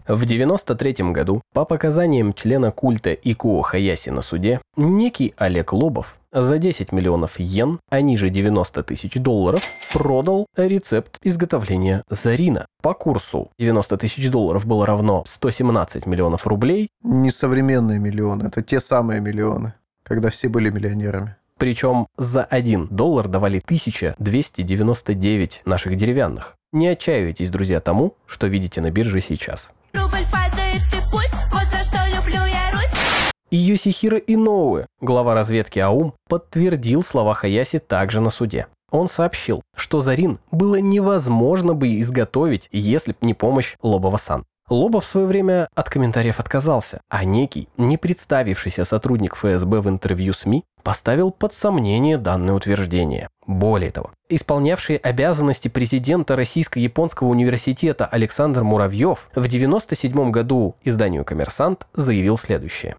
[0.08, 6.58] В 93 году, по показаниям члена культа Икуо Хаяси на суде, некий Олег Лобов за
[6.58, 12.66] 10 миллионов йен, а ниже 90 тысяч долларов, продал рецепт изготовления зарина.
[12.82, 18.44] По курсу 90 тысяч долларов было равно 117 миллионов рублей, Несовременные миллионы.
[18.44, 21.34] Это те самые миллионы, когда все были миллионерами.
[21.58, 26.54] причем за 1 доллар давали 1299 наших деревянных.
[26.72, 29.72] Не отчаивайтесь, друзья, тому, что видите на бирже сейчас.
[29.96, 33.32] Рубль падает и пусть, вот за что люблю я Русь.
[33.50, 38.66] И Йосихиро Иноуэ, глава разведки АУМ, подтвердил слова Хаяси также на суде.
[38.90, 44.44] Он сообщил, что Зарин было невозможно бы изготовить, если б не помощь Лобова-сан.
[44.68, 50.32] Лобов в свое время от комментариев отказался, а некий, не представившийся сотрудник ФСБ в интервью
[50.32, 53.28] СМИ, поставил под сомнение данное утверждение.
[53.46, 62.36] Более того, исполнявший обязанности президента Российско-японского университета Александр Муравьев в 1997 году изданию «Коммерсант» заявил
[62.36, 62.96] следующее.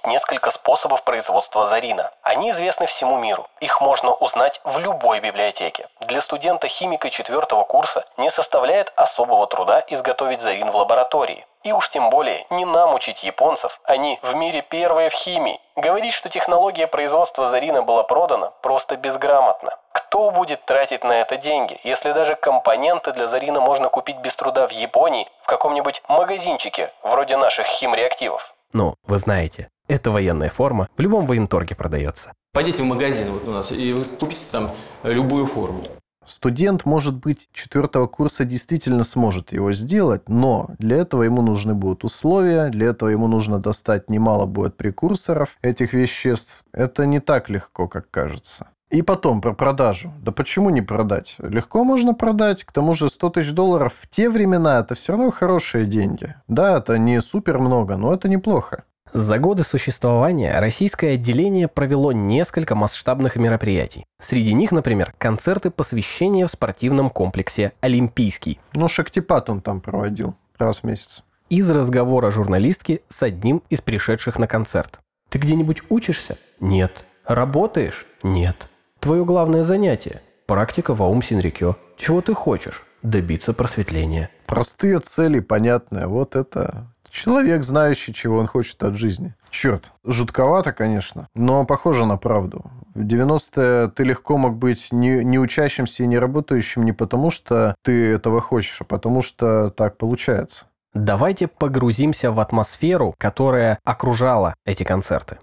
[0.00, 2.10] Есть несколько способов производства зарина.
[2.22, 3.46] Они известны всему миру.
[3.60, 5.88] Их можно узнать в любой библиотеке.
[6.00, 11.44] Для студента-химика четвертого курса не составляет особого труда изготовить зарин в лаборатории.
[11.64, 15.60] И уж тем более не нам учить японцев, они в мире первые в химии.
[15.76, 19.76] Говорить, что технология производства зарина была продана, просто безграмотно.
[19.92, 24.66] Кто будет тратить на это деньги, если даже компоненты для зарина можно купить без труда
[24.66, 28.49] в Японии в каком-нибудь магазинчике, вроде наших химреактивов?
[28.72, 32.32] Ну, вы знаете, эта военная форма в любом военторге продается.
[32.52, 34.70] Пойдите в магазин вот у нас и вы купите там
[35.02, 35.84] любую форму.
[36.26, 42.04] Студент, может быть, четвертого курса действительно сможет его сделать, но для этого ему нужны будут
[42.04, 46.62] условия, для этого ему нужно достать немало будет прекурсоров этих веществ.
[46.72, 48.68] Это не так легко, как кажется.
[48.90, 50.12] И потом про продажу.
[50.20, 51.36] Да почему не продать?
[51.38, 52.64] Легко можно продать.
[52.64, 56.34] К тому же 100 тысяч долларов в те времена это все равно хорошие деньги.
[56.48, 58.84] Да, это не супер много, но это неплохо.
[59.12, 64.04] За годы существования российское отделение провело несколько масштабных мероприятий.
[64.20, 68.60] Среди них, например, концерты посвящения в спортивном комплексе «Олимпийский».
[68.72, 71.24] Ну, Шактипат он там проводил раз в месяц.
[71.48, 75.00] Из разговора журналистки с одним из пришедших на концерт.
[75.28, 77.04] «Ты где-нибудь учишься?» «Нет».
[77.26, 78.69] «Работаешь?» «Нет».
[79.00, 81.76] Твое главное занятие– практика в Аум Синрикё.
[81.96, 82.84] Чего ты хочешь?
[83.02, 84.28] Добиться просветления.
[84.46, 86.06] Простые цели, понятные.
[86.06, 89.34] Вот это человек, знающий, чего он хочет от жизни.
[89.48, 92.70] Черт, жутковато, конечно, но похоже на правду.
[92.94, 97.74] В 90-е ты легко мог быть не, не учащимся и не работающим не потому, что
[97.82, 100.66] ты этого хочешь, а потому что так получается.
[100.92, 105.38] Давайте погрузимся в атмосферу, которая окружала эти концерты.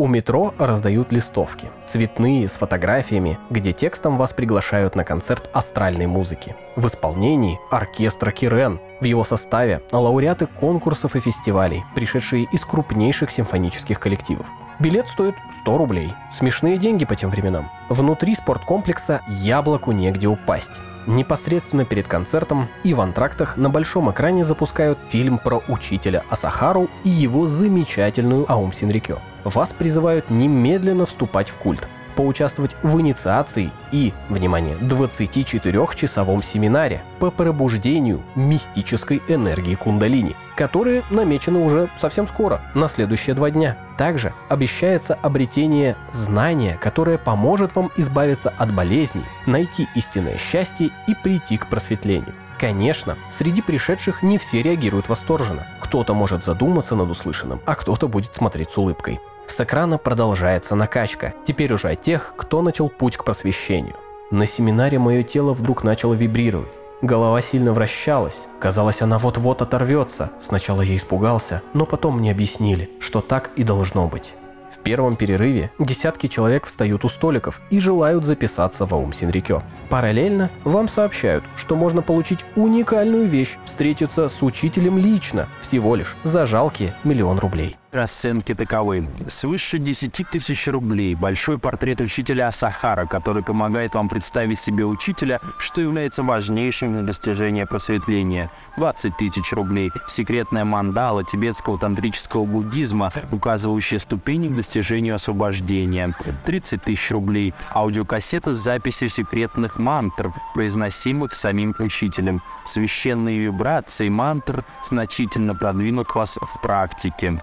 [0.00, 6.56] У метро раздают листовки, цветные, с фотографиями, где текстом вас приглашают на концерт астральной музыки.
[6.74, 14.00] В исполнении оркестра Кирен, в его составе лауреаты конкурсов и фестивалей, пришедшие из крупнейших симфонических
[14.00, 14.46] коллективов.
[14.78, 16.14] Билет стоит 100 рублей.
[16.32, 17.70] Смешные деньги по тем временам.
[17.90, 20.80] Внутри спорткомплекса яблоку негде упасть.
[21.06, 27.08] Непосредственно перед концертом и в антрактах на большом экране запускают фильм про учителя Асахару и
[27.08, 29.18] его замечательную Аум Синрикё.
[29.44, 38.22] Вас призывают немедленно вступать в культ, поучаствовать в инициации и, внимание, 24-часовом семинаре по пробуждению
[38.34, 43.76] мистической энергии кундалини, которые намечены уже совсем скоро, на следующие два дня.
[43.96, 51.56] Также обещается обретение знания, которое поможет вам избавиться от болезней, найти истинное счастье и прийти
[51.56, 52.34] к просветлению.
[52.58, 55.66] Конечно, среди пришедших не все реагируют восторженно.
[55.80, 59.18] Кто-то может задуматься над услышанным, а кто-то будет смотреть с улыбкой.
[59.50, 63.96] С экрана продолжается накачка, теперь уже тех, кто начал путь к просвещению.
[64.30, 66.70] На семинаре мое тело вдруг начало вибрировать.
[67.02, 68.46] Голова сильно вращалась.
[68.60, 70.30] Казалось, она вот-вот оторвется.
[70.40, 74.34] Сначала я испугался, но потом мне объяснили, что так и должно быть.
[74.72, 79.64] В первом перерыве десятки человек встают у столиков и желают записаться в Аум Синрикё.
[79.90, 86.46] Параллельно вам сообщают, что можно получить уникальную вещь– встретиться с учителем лично, всего лишь за
[86.46, 87.76] жалкие миллион рублей.
[87.92, 89.08] Расценки таковы.
[89.26, 91.16] Свыше 10 тысяч рублей.
[91.16, 97.66] Большой портрет учителя Асахара, который помогает вам представить себе учителя, что является важнейшим для достижения
[97.66, 98.48] просветления.
[98.76, 99.90] 20 тысяч рублей.
[100.06, 106.14] Секретная мандала тибетского тантрического буддизма, указывающая ступени к достижению освобождения.
[106.46, 107.54] 30 тысяч рублей.
[107.74, 112.42] Аудиокассета с записью секретных мантр, произносимых самим учителем.
[112.64, 117.42] Священные вибрации мантр значительно продвинут вас в практике.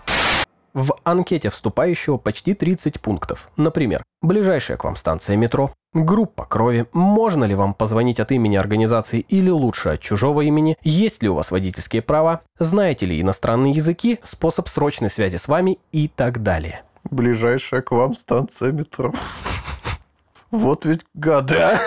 [0.77, 3.49] В анкете вступающего почти 30 пунктов.
[3.57, 9.21] Например, ближайшая к вам станция метро, группа крови, можно ли вам позвонить от имени организации
[9.21, 14.19] или лучше от чужого имени, есть ли у вас водительские права, знаете ли иностранные языки,
[14.21, 16.83] способ срочной связи с вами и так далее.
[17.09, 19.13] Ближайшая к вам станция метро.
[20.51, 21.79] Вот ведь гады, а!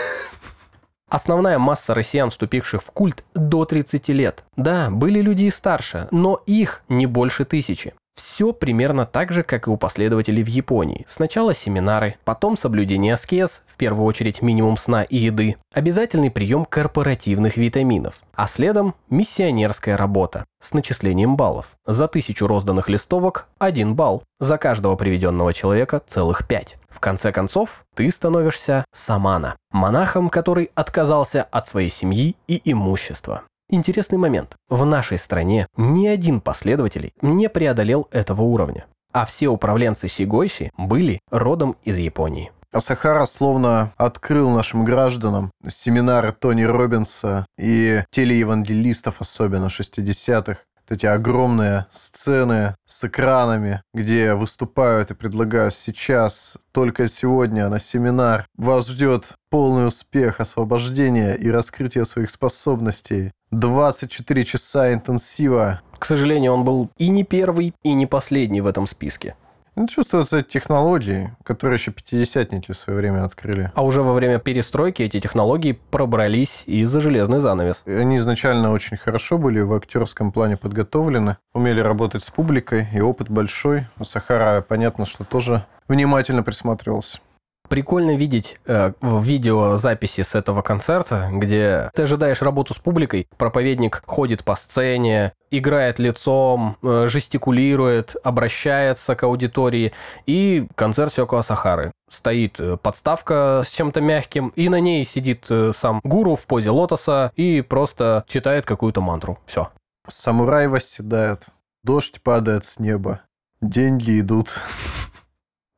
[1.11, 4.45] Основная масса россиян, вступивших в культ, до 30 лет.
[4.57, 7.93] Да, были люди и старше, но их не больше тысячи.
[8.15, 11.05] Все примерно так же, как и у последователей в Японии.
[11.09, 17.57] Сначала семинары, потом соблюдение аскез, в первую очередь минимум сна и еды, обязательный прием корпоративных
[17.57, 21.71] витаминов, а следом миссионерская работа с начислением баллов.
[21.87, 26.77] За тысячу розданных листовок– один балл, за каждого приведенного человека– целых пять.
[26.91, 33.45] В конце концов, ты становишься самана, монахом, который отказался от своей семьи и имущества.
[33.71, 34.57] Интересный момент.
[34.69, 38.87] В нашей стране ни один последователь не преодолел этого уровня.
[39.13, 42.51] А все управленцы Сигойси были родом из Японии.
[42.73, 50.59] Асахара словно открыл нашим гражданам семинары Тони Робинса и телеевангелистов, особенно 60-х,
[50.91, 58.45] эти огромные сцены с экранами, где выступают и предлагают сейчас, только сегодня на семинар.
[58.57, 63.33] Вас ждет полный успех, освобождение и раскрытие своих способностей.
[63.53, 65.81] 24 часа интенсива.
[65.99, 69.37] К сожалению, он был и не первый, и не последний в этом списке.
[69.77, 73.71] Ну, чувствуются технологии, которые еще пятидесятники в свое время открыли.
[73.75, 77.83] А уже во время перестройки эти технологии пробрались и за железный занавес.
[77.87, 83.31] Они изначально очень хорошо были в актерском плане подготовлены, умели работать с публикой, и опыт
[83.31, 83.87] большой.
[84.03, 87.19] Сахара, понятно, что тоже внимательно присматривался.
[87.69, 94.03] Прикольно видеть э, в видеозаписи с этого концерта, где ты ожидаешь работу с публикой, проповедник
[94.07, 99.93] ходит по сцене, играет лицом, э, жестикулирует, обращается к аудитории,
[100.27, 101.93] и концерт Сёко Асахары.
[102.09, 106.71] Стоит э, подставка с чем-то мягким, и на ней сидит э, сам гуру в позе
[106.71, 109.39] лотоса и просто читает какую-то мантру.
[109.47, 109.71] Все.
[110.09, 111.47] Самурай восседает,
[111.85, 113.21] дождь падает с неба,
[113.61, 114.49] деньги идут.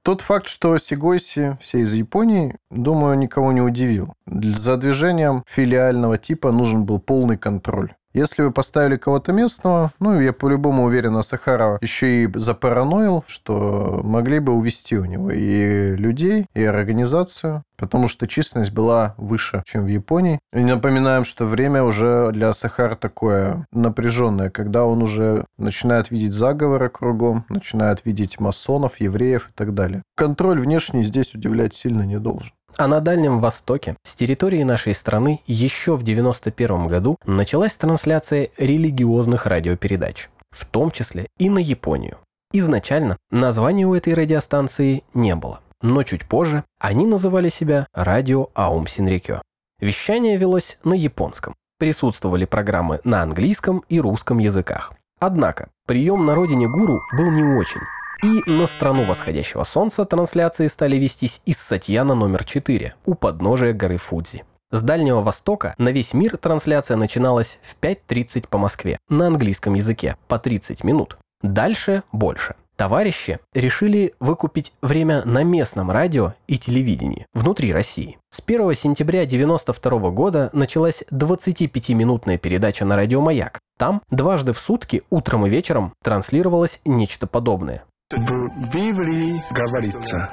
[0.04, 4.14] Тот факт, что Сигойси все из Японии, думаю, никого не удивил.
[4.26, 7.94] За движением филиального типа нужен был полный контроль.
[8.14, 14.38] Если вы поставили кого-то местного, ну, я по-любому уверен, Сахара еще и запараноил, что могли
[14.38, 19.88] бы увести у него и людей, и организацию, потому что численность была выше, чем в
[19.88, 20.38] Японии.
[20.52, 26.88] И напоминаем, что время уже для Сахара такое напряженное, когда он уже начинает видеть заговоры
[26.88, 30.02] кругом, начинает видеть масонов, евреев и так далее.
[30.16, 32.52] Контроль внешний здесь удивлять сильно не должен.
[32.78, 39.46] А на Дальнем Востоке, с территории нашей страны, еще в 91 году началась трансляция религиозных
[39.46, 42.18] радиопередач, в том числе и на Японию.
[42.52, 48.86] Изначально названия у этой радиостанции не было, но чуть позже они называли себя «Радио Аум
[48.86, 49.42] Синрикё».
[49.80, 51.54] Вещание велось на японском.
[51.78, 54.92] Присутствовали программы на английском и русском языках.
[55.18, 57.80] Однако прием на родине гуру был не очень,
[58.22, 63.96] и на страну восходящего солнца трансляции стали вестись из Сатьяна номер 4 у подножия горы
[63.96, 64.44] Фудзи.
[64.70, 70.16] С Дальнего Востока на весь мир трансляция начиналась в 5.30 по Москве на английском языке
[70.28, 71.18] по 30 минут.
[71.42, 72.54] Дальше больше.
[72.76, 78.18] Товарищи решили выкупить время на местном радио и телевидении внутри России.
[78.30, 83.60] С 1 сентября 1992 года началась 25-минутная передача на радио «Маяк».
[83.78, 87.84] Там дважды в сутки, утром и вечером, транслировалось нечто подобное.
[88.12, 90.32] В Библии говорится,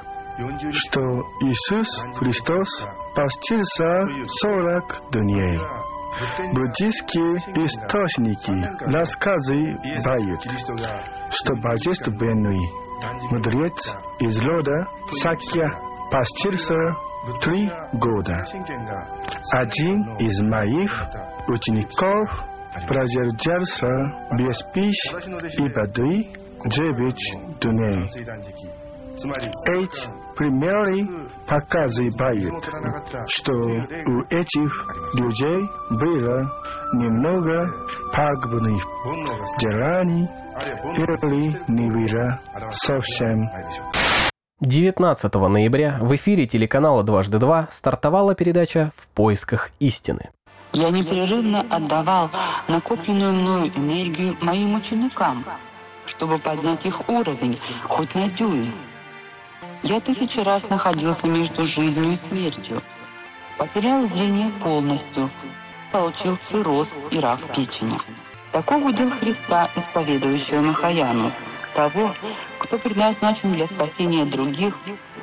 [0.70, 1.00] что
[1.40, 2.68] Иисус Христос
[3.16, 4.06] постился
[4.42, 5.58] 40 дней.
[6.52, 8.52] Буддийские источники
[8.92, 10.42] рассказывают,
[11.32, 12.60] что божественный
[13.30, 14.86] мудрец из рода
[15.22, 15.70] Сакья
[16.10, 16.74] постился
[17.40, 18.44] три года.
[19.52, 20.90] Один из моих
[21.48, 22.28] учеников
[22.86, 23.88] продержался
[24.36, 28.10] без пищи и воды девять дней.
[29.22, 31.06] Эти примеры
[31.46, 32.64] показывают,
[33.28, 36.50] что у этих людей было
[36.94, 37.70] немного
[38.12, 38.82] пагубных
[39.60, 40.28] желаний
[40.96, 42.40] или невера
[42.72, 43.48] совсем.
[44.60, 50.30] 19 ноября в эфире телеканала «Дважды два» стартовала передача «В поисках истины».
[50.72, 52.30] Я непрерывно отдавал
[52.68, 55.44] накопленную мною энергию моим ученикам,
[56.20, 57.58] чтобы поднять их уровень
[57.88, 58.74] хоть на дюйм.
[59.82, 62.82] Я тысячи раз находился между жизнью и смертью.
[63.56, 65.30] Потерял зрение полностью.
[65.90, 67.98] Получил цирроз и рак печени.
[68.52, 71.32] Таков удел Христа, исповедующего Махаяну,
[71.74, 72.14] того,
[72.58, 74.76] кто предназначен для спасения других,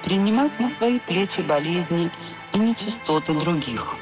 [0.03, 2.09] принимать на свои плечи болезни
[2.53, 3.95] и нечистоты других.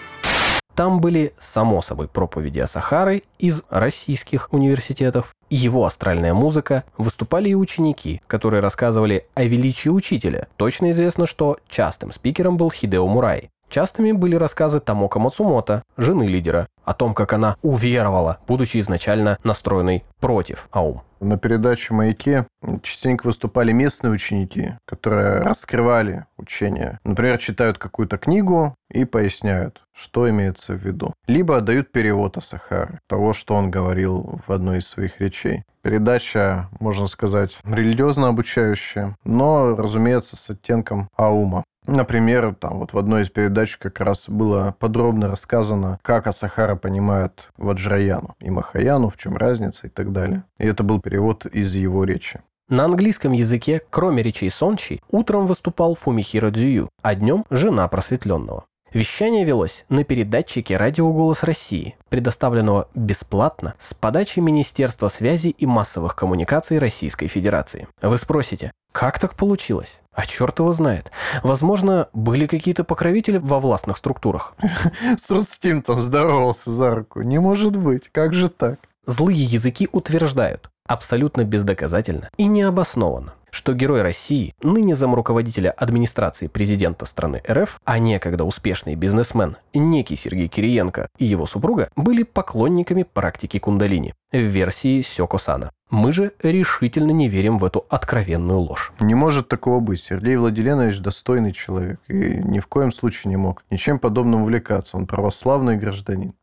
[0.76, 7.56] Там были, само собой, проповеди о Сахары из российских университетов, его астральная музыка, выступали и
[7.56, 10.48] ученики, которые рассказывали о величии учителя.
[10.58, 13.50] Точно известно, что частым спикером был Хидео Мурай.
[13.76, 20.06] Частыми были рассказы Тамока Мацумото, жены лидера, о том, как она уверовала, будучи изначально настроенной
[20.22, 21.02] против Аум.
[21.20, 22.48] На передаче «Маяке»
[22.84, 27.00] частенько выступали местные ученики, которые раскрывали учение.
[27.04, 31.14] Например, читают какую-то книгу и поясняют, что имеется в виду.
[31.28, 35.64] Либо отдают перевод о Сахаре, того, что он говорил в одной из своих речей.
[35.82, 41.66] Передача, можно сказать, религиозно обучающая, но, разумеется, с оттенком аума.
[41.88, 47.50] Например, там вот в одной из передач как раз было подробно рассказано, как Асахара понимает
[47.58, 50.44] Ваджраяну и Махаяну, в чем разница и так далее.
[50.58, 52.42] И это был перевод из его речи.
[52.68, 58.66] На английском языке, кроме речей Сончи, утром выступал Фумихиро Дзюю, а днем– жена просветленного.
[58.92, 66.16] Вещание велось на передатчике «Радио Голос России», предоставленного бесплатно с подачи Министерства связи и массовых
[66.16, 67.88] коммуникаций Российской Федерации.
[68.02, 70.00] Вы спросите, как так получилось?
[70.16, 71.12] А черт его знает.
[71.44, 74.56] Возможно, были какие-то покровители во властных структурах.
[75.18, 77.22] С Рудским там здоровался за руку.
[77.22, 78.10] Не может быть.
[78.12, 78.80] Как же так?
[79.06, 87.42] Злые языки утверждают, абсолютно бездоказательно и необоснованно, что герой России, ныне замруководителя администрации президента страны
[87.50, 94.14] РФ, а некогда успешный бизнесмен, некий Сергей Кириенко и его супруга были поклонниками практики кундалини
[94.34, 95.72] в версии Сёко-сана.
[95.90, 98.92] Мы же решительно не верим в эту откровенную ложь.
[99.00, 100.02] Не может такого быть.
[100.02, 104.98] Сергей Владиленович достойный человек и ни в коем случае не мог ничем подобным увлекаться.
[104.98, 106.34] Он православный гражданин.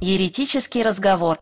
[0.00, 1.38] Еретический разговор.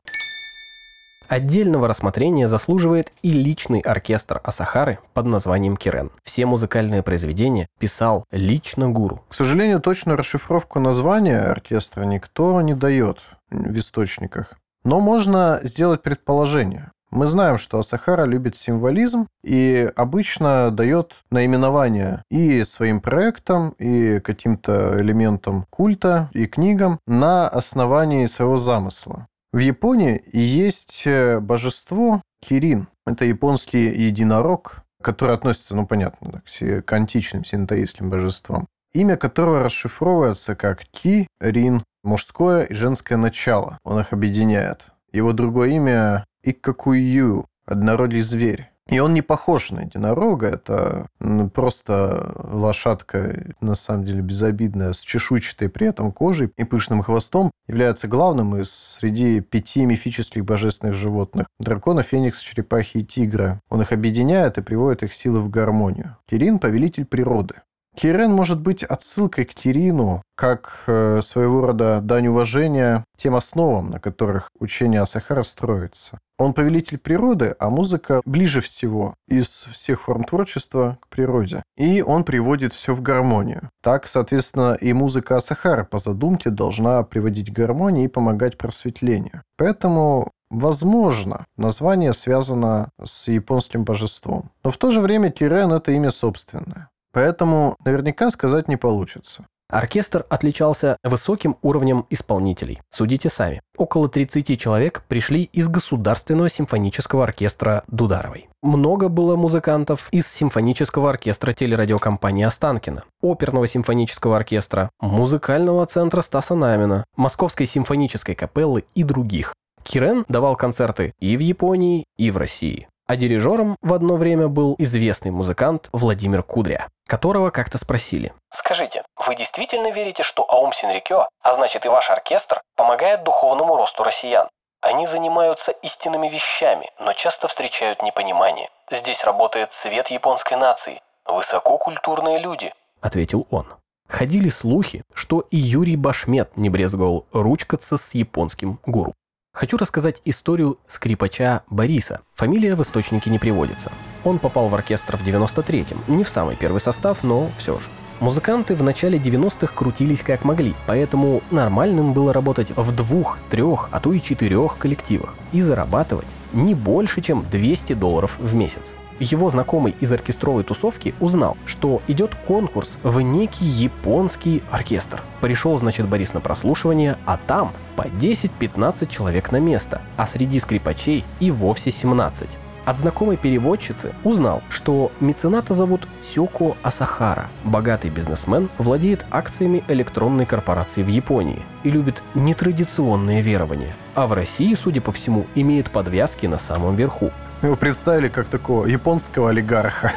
[1.29, 6.11] Отдельного рассмотрения заслуживает и личный оркестр Асахары под названием Кирен.
[6.23, 9.23] Все музыкальные произведения писал лично гуру.
[9.29, 13.21] К сожалению, точную расшифровку названия оркестра никто не дает
[13.51, 14.55] в источниках.
[14.85, 16.91] Но можно сделать предположение.
[17.15, 25.01] Мы знаем, что Асахара любит символизм и обычно дает наименование и своим проектам, и каким-то
[25.01, 29.29] элементам культа, и книгам на основании своего замысла.
[29.55, 32.89] В Японии есть э, божество Кирин.
[33.07, 36.43] Это японский единорог, который относится, ну, понятно,
[36.85, 38.67] к античным синтоистским божествам.
[38.95, 43.79] Имя которого расшифровывается как Ки-Рин, мужское и женское начало.
[43.85, 44.89] Он их объединяет.
[45.13, 48.73] Его другое имя Иккакую, однородный зверь.
[48.89, 55.01] И он не похож на единорога, это ну, просто лошадка, на самом деле, безобидная, с
[55.01, 61.47] чешуйчатой при этом кожей и пышным хвостом, является главным из среди пяти мифических божественных животных–
[61.59, 63.61] дракона, феникса, черепахи и тигра.
[63.71, 66.19] Он их объединяет и приводит их силы в гармонию.
[66.27, 67.55] Кирин– повелитель природы.
[67.95, 74.01] Кирен может быть отсылкой к Кирину, как э, своего рода дань уважения тем основам, на
[74.01, 76.19] которых учение Асахара строится.
[76.37, 81.63] Он повелитель природы, а музыка ближе всего из всех форм творчества к природе.
[81.77, 83.71] И он приводит все в гармонию.
[83.83, 89.43] Так, соответственно, и музыка Асахара по задумке должна приводить к гармонии и помогать просветлению.
[89.57, 94.53] Поэтому Возможно, название связано с японским божеством.
[94.63, 96.91] Но в то же время Кирен– это имя собственное.
[97.15, 99.47] Поэтому наверняка сказать не получится.
[99.71, 102.81] Оркестр отличался высоким уровнем исполнителей.
[102.91, 103.63] Судите сами.
[103.79, 108.49] Около 30 человек пришли из Государственного симфонического оркестра Дударовой.
[108.63, 117.05] Много было музыкантов из симфонического оркестра телерадиокомпании Останкина, оперного симфонического оркестра, музыкального центра Стаса Намина,
[117.17, 119.55] Московской симфонической капеллы и других.
[119.83, 122.87] Кирен давал концерты и в Японии, и в России.
[123.07, 128.33] А дирижером в одно время был известный музыкант Владимир Кудря, которого как-то спросили.
[128.53, 134.05] Скажите, вы действительно верите, что Аум Синрикё, а значит и ваш оркестр, помогает духовному росту
[134.05, 134.49] россиян?
[134.81, 138.69] Они занимаются истинными вещами, но часто встречают непонимание.
[138.91, 141.01] Здесь работает цвет японской нации.
[141.25, 142.75] Высококультурные люди.
[143.01, 143.67] Ответил он.
[144.09, 149.15] Ходили слухи, что и Юрий Башмет не брезговал ручкаться с японским гуру.
[149.55, 152.23] Хочу рассказать историю скрипача Бориса.
[152.35, 153.93] Фамилия в источнике не приводится.
[154.25, 156.03] Он попал в оркестр в 93-м.
[156.09, 157.87] Не в самый первый состав, но все же.
[158.19, 164.01] Музыканты в начале 90-х крутились как могли, поэтому нормальным было работать в двух, трех, а
[164.01, 169.95] то и четырех коллективах и зарабатывать не больше, чем 200 долларов в месяц его знакомый
[170.01, 175.23] из оркестровой тусовки узнал, что идет конкурс в некий японский оркестр.
[175.41, 181.25] Пришел, значит, Борис на прослушивание, а там по 10-15 человек на место, а среди скрипачей
[181.41, 182.49] и вовсе 17.
[182.85, 187.49] От знакомой переводчицы узнал, что мецената зовут Сёко Асахара.
[187.65, 193.95] Богатый бизнесмен владеет акциями электронной корпорации в Японии и любит нетрадиционные верования.
[194.15, 197.33] А в России, судя по всему, имеет подвязки на самом верху.
[197.65, 200.13] Его представили как такого японского олигарха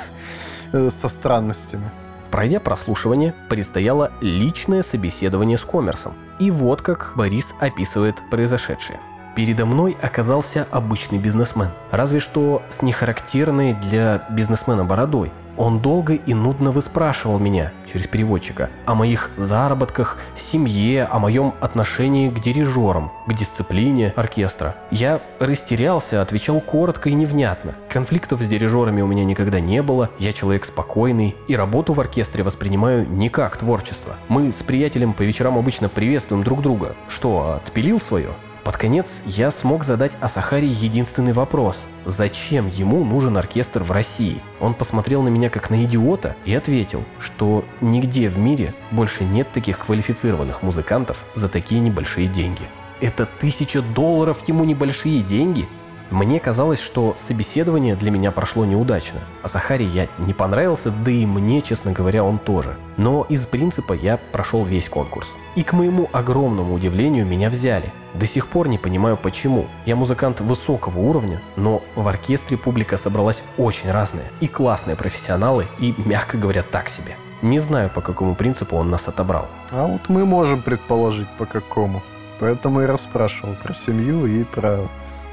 [0.73, 1.89] э, со странностями.
[2.29, 6.13] Пройдя прослушивание, предстояло личное собеседование с Коммерсом.
[6.39, 8.99] И вот как Борис описывает произошедшее.
[9.33, 15.31] Передо мной оказался обычный бизнесмен, разве что с нехарактерной для бизнесмена бородой.
[15.57, 22.29] Он долго и нудно выспрашивал меня, через переводчика, о моих заработках, семье, о моем отношении
[22.29, 24.75] к дирижерам, к дисциплине оркестра.
[24.91, 27.73] Я растерялся, отвечал коротко и невнятно.
[27.89, 32.43] Конфликтов с дирижерами у меня никогда не было, я человек спокойный, и работу в оркестре
[32.43, 34.15] воспринимаю не как творчество.
[34.27, 36.95] Мы с приятелем по вечерам обычно приветствуем друг друга.
[37.07, 38.29] Что, отпилил свое?
[38.67, 41.85] Под конец я смог задать Асахаре единственный вопрос.
[42.03, 44.41] Зачем ему нужен оркестр в России?
[44.59, 49.49] Он посмотрел на меня как на идиота и ответил, что нигде в мире больше нет
[49.53, 52.63] таких квалифицированных музыкантов за такие небольшие деньги.
[52.99, 55.65] Это тысяча долларов ему небольшие деньги?
[56.09, 59.19] Мне казалось, что собеседование для меня прошло неудачно.
[59.43, 62.77] А Сахаре я не понравился, да и мне, честно говоря, он тоже.
[62.95, 65.27] Но из принципа я прошел весь конкурс.
[65.55, 67.91] И к моему огромному удивлению меня взяли.
[68.13, 69.65] До сих пор не понимаю почему.
[69.85, 74.25] Я музыкант высокого уровня, но в оркестре публика собралась очень разная.
[74.39, 77.15] И классные профессионалы, и, мягко говоря, так себе.
[77.41, 79.47] Не знаю, по какому принципу он нас отобрал.
[79.71, 82.01] А вот мы можем предположить, по какому.
[82.39, 84.87] Поэтому и расспрашивал про семью и про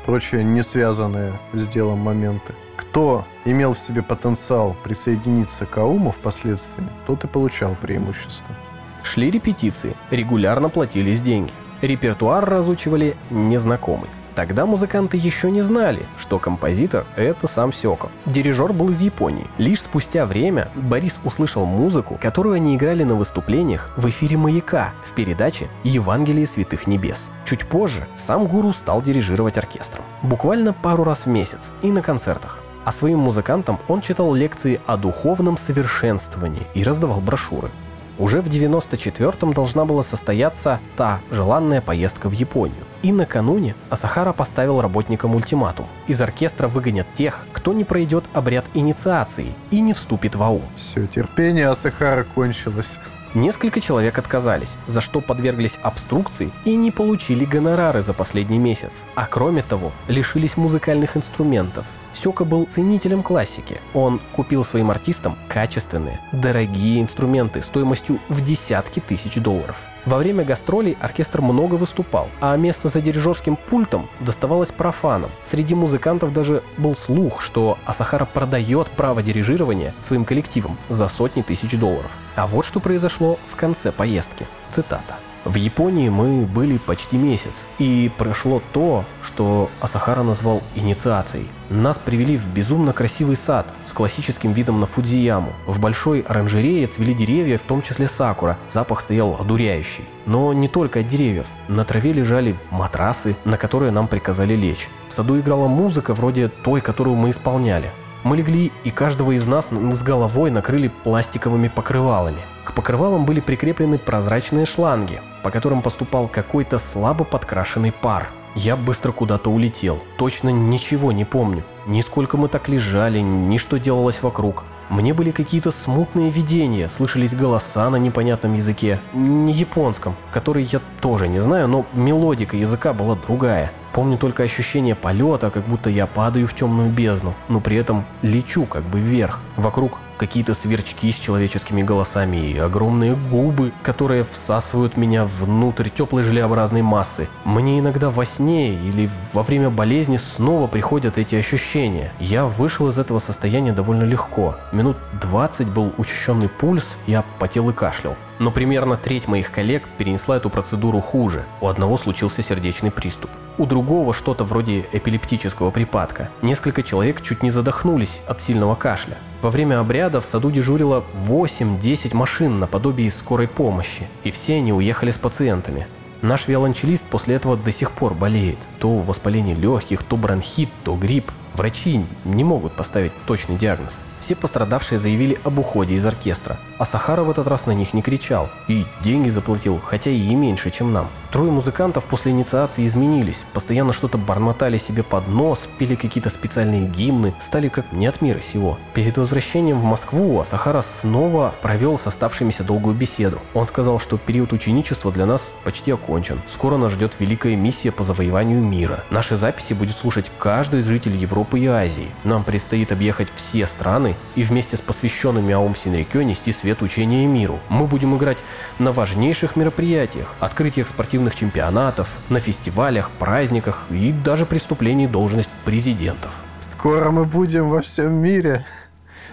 [0.05, 2.55] прочие не связанные с делом моменты.
[2.77, 8.55] Кто имел в себе потенциал присоединиться к АУМу впоследствии, тот и получал преимущество.
[9.03, 11.51] Шли репетиции, регулярно платились деньги.
[11.83, 14.09] Репертуар разучивали незнакомый.
[14.35, 18.09] Тогда музыканты еще не знали, что композитор— это сам Сёко.
[18.27, 19.47] Дирижер был из Японии.
[19.59, 25.13] Лишь спустя время Борис услышал музыку, которую они играли на выступлениях в эфире «Маяка» в
[25.13, 27.31] передаче «Евангелие святых небес».
[27.45, 30.05] Чуть позже сам гуру стал дирижировать оркестром.
[30.23, 32.59] Буквально пару раз в месяц и на концертах.
[32.85, 37.71] А своим музыкантам он читал лекции о духовном совершенствовании и раздавал брошюры.
[38.19, 42.85] Уже в 94-м должна была состояться та желанная поездка в Японию.
[43.03, 45.87] И накануне Асахара поставил работникам ультиматум.
[46.07, 50.63] Из оркестра выгонят тех, кто не пройдет обряд инициации и не вступит в АУ.
[50.77, 52.99] Все, терпение Асахара кончилось.
[53.35, 59.03] Несколько человек отказались, за что подверглись обструкции и не получили гонорары за последний месяц.
[59.17, 61.85] А кроме того, лишились музыкальных инструментов.
[62.15, 63.81] Сёка был ценителем классики.
[63.93, 69.83] Он купил своим артистам качественные, дорогие инструменты стоимостью в десятки тысяч долларов.
[70.07, 75.31] Во время гастролей оркестр много выступал, а место за дирижерским пультом доставалось профанам.
[75.43, 81.79] Среди музыкантов даже был слух, что Асахара продает право дирижирования своим коллективам за сотни тысяч
[81.79, 82.11] долларов.
[82.37, 84.47] А вот что произошло в конце поездки.
[84.71, 85.17] Цитата.
[85.45, 91.47] В Японии мы были почти месяц, и прошло то, что Асахара назвал инициацией.
[91.69, 95.53] Нас привели в безумно красивый сад с классическим видом на Фудзияму.
[95.67, 98.57] В большой оранжерее цвели деревья, в том числе сакура.
[98.69, 100.05] Запах стоял одуряющий.
[100.25, 101.49] Но не только от деревьев.
[101.69, 104.89] На траве лежали матрасы, на которые нам приказали лечь.
[105.11, 107.91] В саду играла музыка вроде той, которую мы исполняли.
[108.25, 112.41] Мы легли, и каждого из нас с головой накрыли пластиковыми покрывалами.
[112.65, 118.31] К покрывалам были прикреплены прозрачные шланги, по которым поступал какой-то слабо подкрашенный пар.
[118.55, 119.99] Я быстро куда-то улетел.
[120.17, 121.65] Точно ничего не помню.
[121.87, 124.65] Ни сколько мы так лежали, ни что делалось вокруг.
[124.89, 131.29] Мне были какие-то смутные видения, слышались голоса на непонятном языке, не японском, который я тоже
[131.29, 133.71] не знаю, но мелодика языка была другая.
[133.95, 138.67] Помню только ощущение полета, как будто я падаю в темную бездну, но при этом лечу
[138.67, 139.39] как бы вверх.
[139.57, 146.83] Вокруг какие-то сверчки с человеческими голосами и огромные губы, которые всасывают меня внутрь теплой желеобразной
[146.83, 147.29] массы.
[147.45, 152.13] Мне иногда во сне или во время болезни снова приходят эти ощущения.
[152.19, 154.57] Я вышел из этого состояния довольно легко.
[154.73, 158.17] Минут 20 был учащенный пульс, я потел и кашлял.
[158.41, 161.45] Но примерно треть моих коллег перенесла эту процедуру хуже.
[161.61, 163.31] У одного случился сердечный приступ.
[163.57, 166.31] У другого что-то вроде эпилептического припадка.
[166.43, 169.17] Несколько человек чуть не задохнулись от сильного кашля.
[169.43, 175.13] Во время обряда в саду дежурило 8-10 машин наподобие скорой помощи, и все они уехали
[175.13, 175.87] с пациентами.
[176.21, 178.59] Наш виолончелист после этого до сих пор болеет.
[178.81, 181.31] То воспаление легких, то бронхит, то грипп.
[181.55, 184.01] Врачи не могут поставить точный диагноз.
[184.21, 188.01] Все пострадавшие заявили об уходе из оркестра, а Сахара в этот раз на них не
[188.01, 191.09] кричал и деньги заплатил, хотя и меньше, чем нам.
[191.31, 197.35] Трое музыкантов после инициации изменились, постоянно что-то бормотали себе под нос, пели какие-то специальные гимны,
[197.41, 198.79] стали как не от мира сего.
[198.95, 203.41] Перед возвращением в Москву Асахара снова провел с оставшимися долгую беседу.
[203.53, 206.41] Он сказал, что период ученичества для нас почти окончен.
[206.51, 209.03] Скоро нас ждет великая миссия по завоеванию мира.
[209.11, 212.11] Наши записи будет слушать каждый из жителей Европы и Азии.
[212.25, 217.61] Нам предстоит объехать все страны и вместе с посвященными Аум Синрикё нести свет учения миру.
[217.69, 218.39] Мы будем играть
[218.79, 226.35] на важнейших мероприятиях, открытиях спортивных чемпионатов, на фестивалях, праздниках и даже преступлении должность президентов.
[226.61, 228.65] Скоро мы будем во всем мире.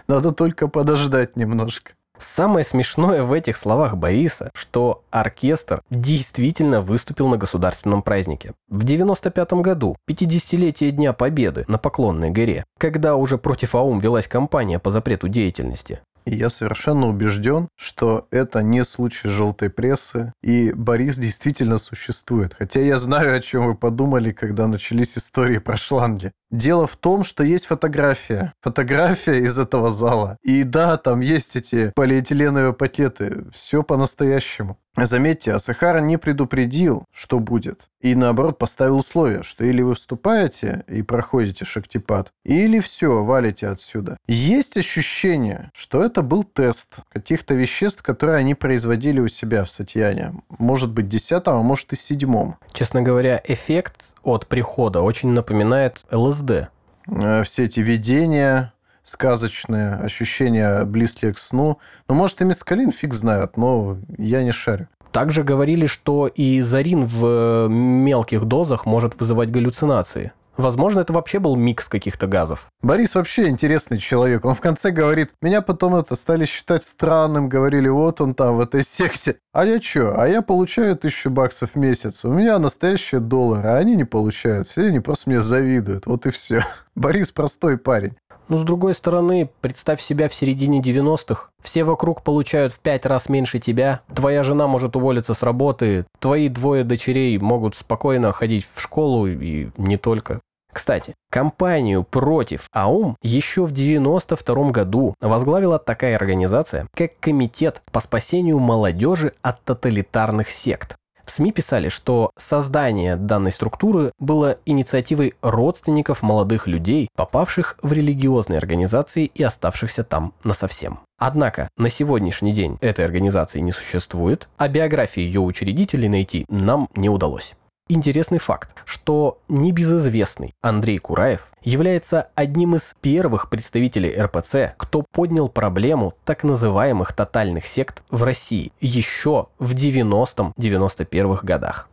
[0.07, 1.91] Надо только подождать немножко.
[2.21, 8.53] Самое смешное в этих словах Бориса, что оркестр действительно выступил на государственном празднике.
[8.69, 14.77] В 95 году, 50-летие Дня Победы на Поклонной горе, когда уже против АУМ велась кампания
[14.77, 16.01] по запрету деятельности.
[16.25, 22.55] И я совершенно убежден, что это не случай желтой прессы, и Борис действительно существует.
[22.57, 26.31] Хотя я знаю, о чем вы подумали, когда начались истории про шланги.
[26.51, 28.53] Дело в том, что есть фотография.
[28.61, 30.37] Фотография из этого зала.
[30.43, 33.45] И да, там есть эти полиэтиленовые пакеты.
[33.53, 34.77] Все по-настоящему.
[34.97, 41.01] Заметьте, Асахара не предупредил, что будет, и наоборот поставил условие, что или вы вступаете и
[41.01, 44.17] проходите шактипад, или все, валите отсюда.
[44.27, 50.33] Есть ощущение, что это был тест каких-то веществ, которые они производили у себя в Сатьяне.
[50.59, 52.57] Может быть, десятом, а может и седьмом.
[52.73, 56.69] Честно говоря, эффект от прихода очень напоминает ЛСД.
[57.07, 58.73] Э, Все эти видения,
[59.03, 61.79] сказочные ощущения близкие к сну.
[62.07, 64.87] Ну, может, и мискалин, фиг знает, но я не шарю.
[65.11, 70.31] Также говорили, что и зарин в мелких дозах может вызывать галлюцинации.
[70.57, 72.67] Возможно, это вообще был микс каких-то газов.
[72.81, 74.45] Борис вообще интересный человек.
[74.45, 78.61] Он в конце говорит, меня потом это стали считать странным, говорили, вот он там в
[78.61, 79.37] этой секте.
[79.53, 80.19] А я что?
[80.21, 82.25] А я получаю тысячу баксов в месяц.
[82.25, 84.67] У меня настоящие доллары, а они не получают.
[84.67, 86.05] Все они просто мне завидуют.
[86.05, 86.63] Вот и все.
[86.95, 88.15] Борис простой парень.
[88.51, 91.47] Но с другой стороны, представь себя в середине 90-х.
[91.63, 94.01] Все вокруг получают в пять раз меньше тебя.
[94.13, 96.05] Твоя жена может уволиться с работы.
[96.19, 100.41] Твои двое дочерей могут спокойно ходить в школу и не только.
[100.73, 108.59] Кстати, кампанию против АУМ еще в 92 году возглавила такая организация, как Комитет по спасению
[108.59, 110.97] молодежи от тоталитарных сект.
[111.25, 118.57] В СМИ писали, что создание данной структуры было инициативой родственников молодых людей, попавших в религиозные
[118.57, 120.99] организации и оставшихся там насовсем.
[121.17, 127.09] Однако на сегодняшний день этой организации не существует, а биографии ее учредителей найти нам не
[127.09, 127.53] удалось.
[127.89, 136.13] Интересный факт, что небезызвестный Андрей Кураев является одним из первых представителей РПЦ, кто поднял проблему
[136.23, 141.89] так называемых тотальных сект в России еще в 90-91 годах.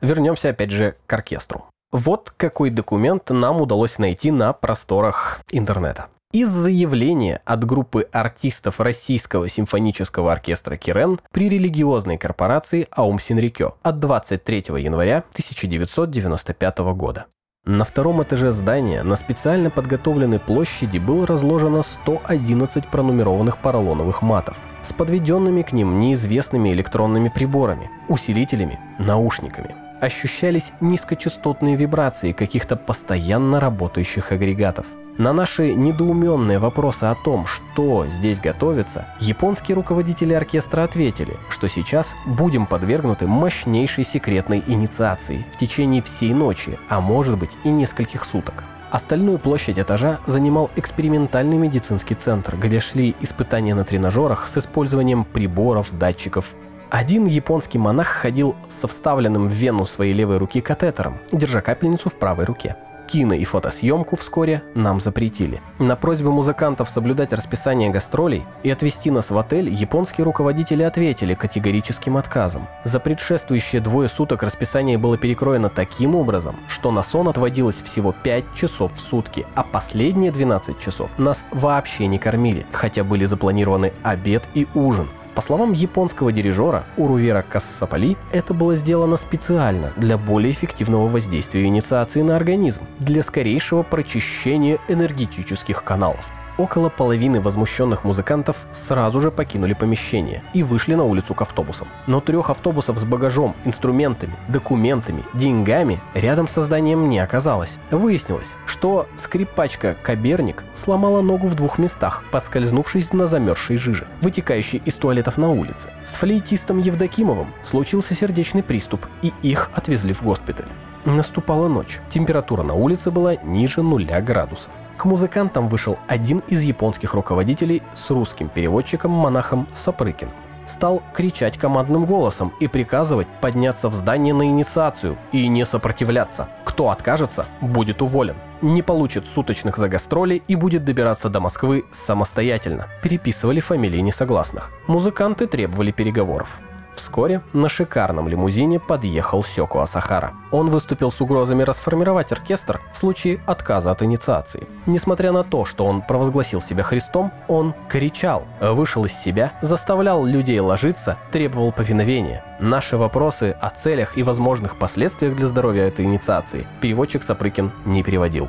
[0.00, 1.64] Вернемся опять же к оркестру.
[1.90, 6.08] Вот какой документ нам удалось найти на просторах интернета.
[6.30, 13.98] Из заявления от группы артистов Российского симфонического оркестра «Кирен» при религиозной корпорации «Аум Синрикё» от
[13.98, 17.24] 23 января 1995 года.
[17.64, 24.92] На втором этаже здания на специально подготовленной площади было разложено 111 пронумерованных поролоновых матов с
[24.92, 29.74] подведенными к ним неизвестными электронными приборами, усилителями, наушниками.
[30.02, 34.84] Ощущались низкочастотные вибрации каких-то постоянно работающих агрегатов–
[35.18, 42.16] на наши недоуменные вопросы о том, что здесь готовится, японские руководители оркестра ответили, что сейчас
[42.24, 48.62] будем подвергнуты мощнейшей секретной инициации в течение всей ночи, а может быть и нескольких суток.
[48.90, 55.90] Остальную площадь этажа занимал экспериментальный медицинский центр, где шли испытания на тренажерах с использованием приборов,
[55.98, 56.54] датчиков.
[56.90, 62.14] Один японский монах ходил со вставленным в вену своей левой руки катетером, держа капельницу в
[62.14, 62.76] правой руке
[63.08, 65.60] кино и фотосъемку вскоре нам запретили.
[65.78, 72.16] На просьбу музыкантов соблюдать расписание гастролей и отвезти нас в отель японские руководители ответили категорическим
[72.16, 72.68] отказом.
[72.84, 78.54] За предшествующие двое суток расписание было перекроено таким образом, что на сон отводилось всего 5
[78.54, 84.44] часов в сутки, а последние 12 часов нас вообще не кормили, хотя были запланированы обед
[84.54, 85.08] и ужин.
[85.38, 92.22] По словам японского дирижера Урувера Кассапали, это было сделано специально для более эффективного воздействия инициации
[92.22, 96.28] на организм, для скорейшего прочищения энергетических каналов.
[96.58, 101.86] Около половины возмущенных музыкантов сразу же покинули помещение и вышли на улицу к автобусам.
[102.08, 107.78] Но трех автобусов с багажом, инструментами, документами, деньгами рядом с зданием не оказалось.
[107.92, 114.96] Выяснилось, что скрипачка Каберник сломала ногу в двух местах, поскользнувшись на замерзшей жиже, вытекающей из
[114.96, 115.90] туалетов на улице.
[116.04, 120.66] С флейтистом Евдокимовым случился сердечный приступ, и их отвезли в госпиталь.
[121.04, 122.00] Наступала ночь.
[122.08, 124.72] Температура на улице была ниже нуля градусов.
[124.98, 130.34] К музыкантам вышел один из японских руководителей с русским переводчиком-монахом Сапрыкиным.
[130.66, 136.48] Стал кричать командным голосом и приказывать подняться в здание на инициацию и не сопротивляться.
[136.64, 138.34] Кто откажется, будет уволен.
[138.60, 142.88] Не получит суточных за гастроли и будет добираться до Москвы самостоятельно.
[143.00, 144.72] Переписывали фамилии несогласных.
[144.88, 146.58] Музыканты требовали переговоров.
[146.98, 150.32] Вскоре на шикарном лимузине подъехал Сёку Асахара.
[150.50, 154.66] Он выступил с угрозами расформировать оркестр в случае отказа от инициации.
[154.86, 160.58] Несмотря на то, что он провозгласил себя Христом, он кричал, вышел из себя, заставлял людей
[160.58, 162.42] ложиться, требовал повиновения.
[162.58, 168.48] Наши вопросы о целях и возможных последствиях для здоровья этой инициации переводчик Сапрыкин не переводил.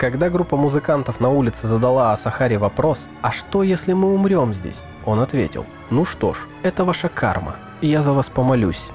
[0.00, 5.20] Когда группа музыкантов на улице задала Асахаре вопрос «А что, если мы умрем здесь?», он
[5.20, 8.88] ответил «Ну что ж, это ваша карма, я за вас помолюсь.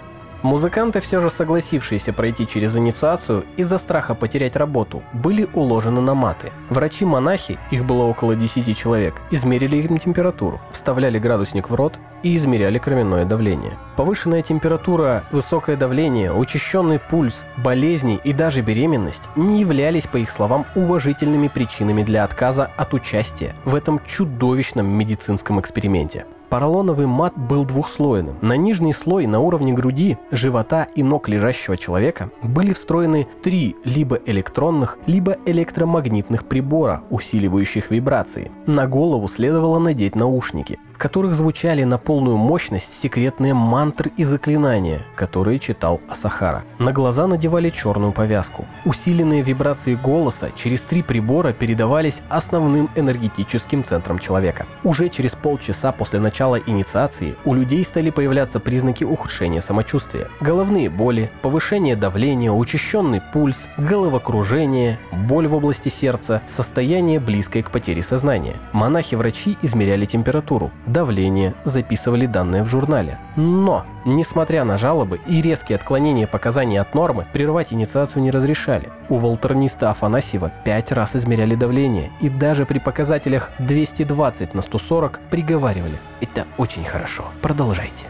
[0.45, 6.51] Музыканты, все же согласившиеся пройти через инициацию из-за страха потерять работу, были уложены на маты.
[6.69, 12.77] Врачи-монахи, их было около 10 человек, измерили им температуру, вставляли градусник в рот и измеряли
[12.77, 13.79] кровяное давление.
[13.95, 20.67] Повышенная температура, высокое давление, учащенный пульс, болезни и даже беременность не являлись, по их словам,
[20.75, 26.27] уважительными причинами для отказа от участия в этом чудовищном медицинском эксперименте.
[26.55, 28.37] Поролоновый мат был двухслойным.
[28.41, 34.17] На нижний слой на уровне груди, живота и ног лежащего человека были встроены три либо
[34.25, 38.53] электронных, либо электромагнитных прибора, усиливающих вибрации.
[38.67, 45.05] На голову следовало надеть наушники, в которых звучали на полную мощность секретные мантры и заклинания,
[45.17, 46.63] которые читал Асахара.
[46.79, 48.65] На глаза надевали черную повязку.
[48.85, 54.65] Усиленные вибрации голоса через три прибора передавались основным энергетическим центрам человека.
[54.85, 60.29] Уже через полчаса после начала инициации у людей стали появляться признаки ухудшения самочувствия.
[60.39, 68.01] Головные боли, повышение давления, учащенный пульс, головокружение, боль в области сердца, состояние близкое к потере
[68.01, 68.53] сознания.
[68.71, 73.19] Монахи-врачи измеряли температуру, давление, записывали данные в журнале.
[73.35, 78.89] Но, несмотря на жалобы и резкие отклонения показаний от нормы, прервать инициацию не разрешали.
[79.09, 85.97] У волтерниста Афанасьева пять раз измеряли давление и даже при показателях 220 на 140 приговаривали.
[86.21, 88.05] Это очень хорошо, продолжайте.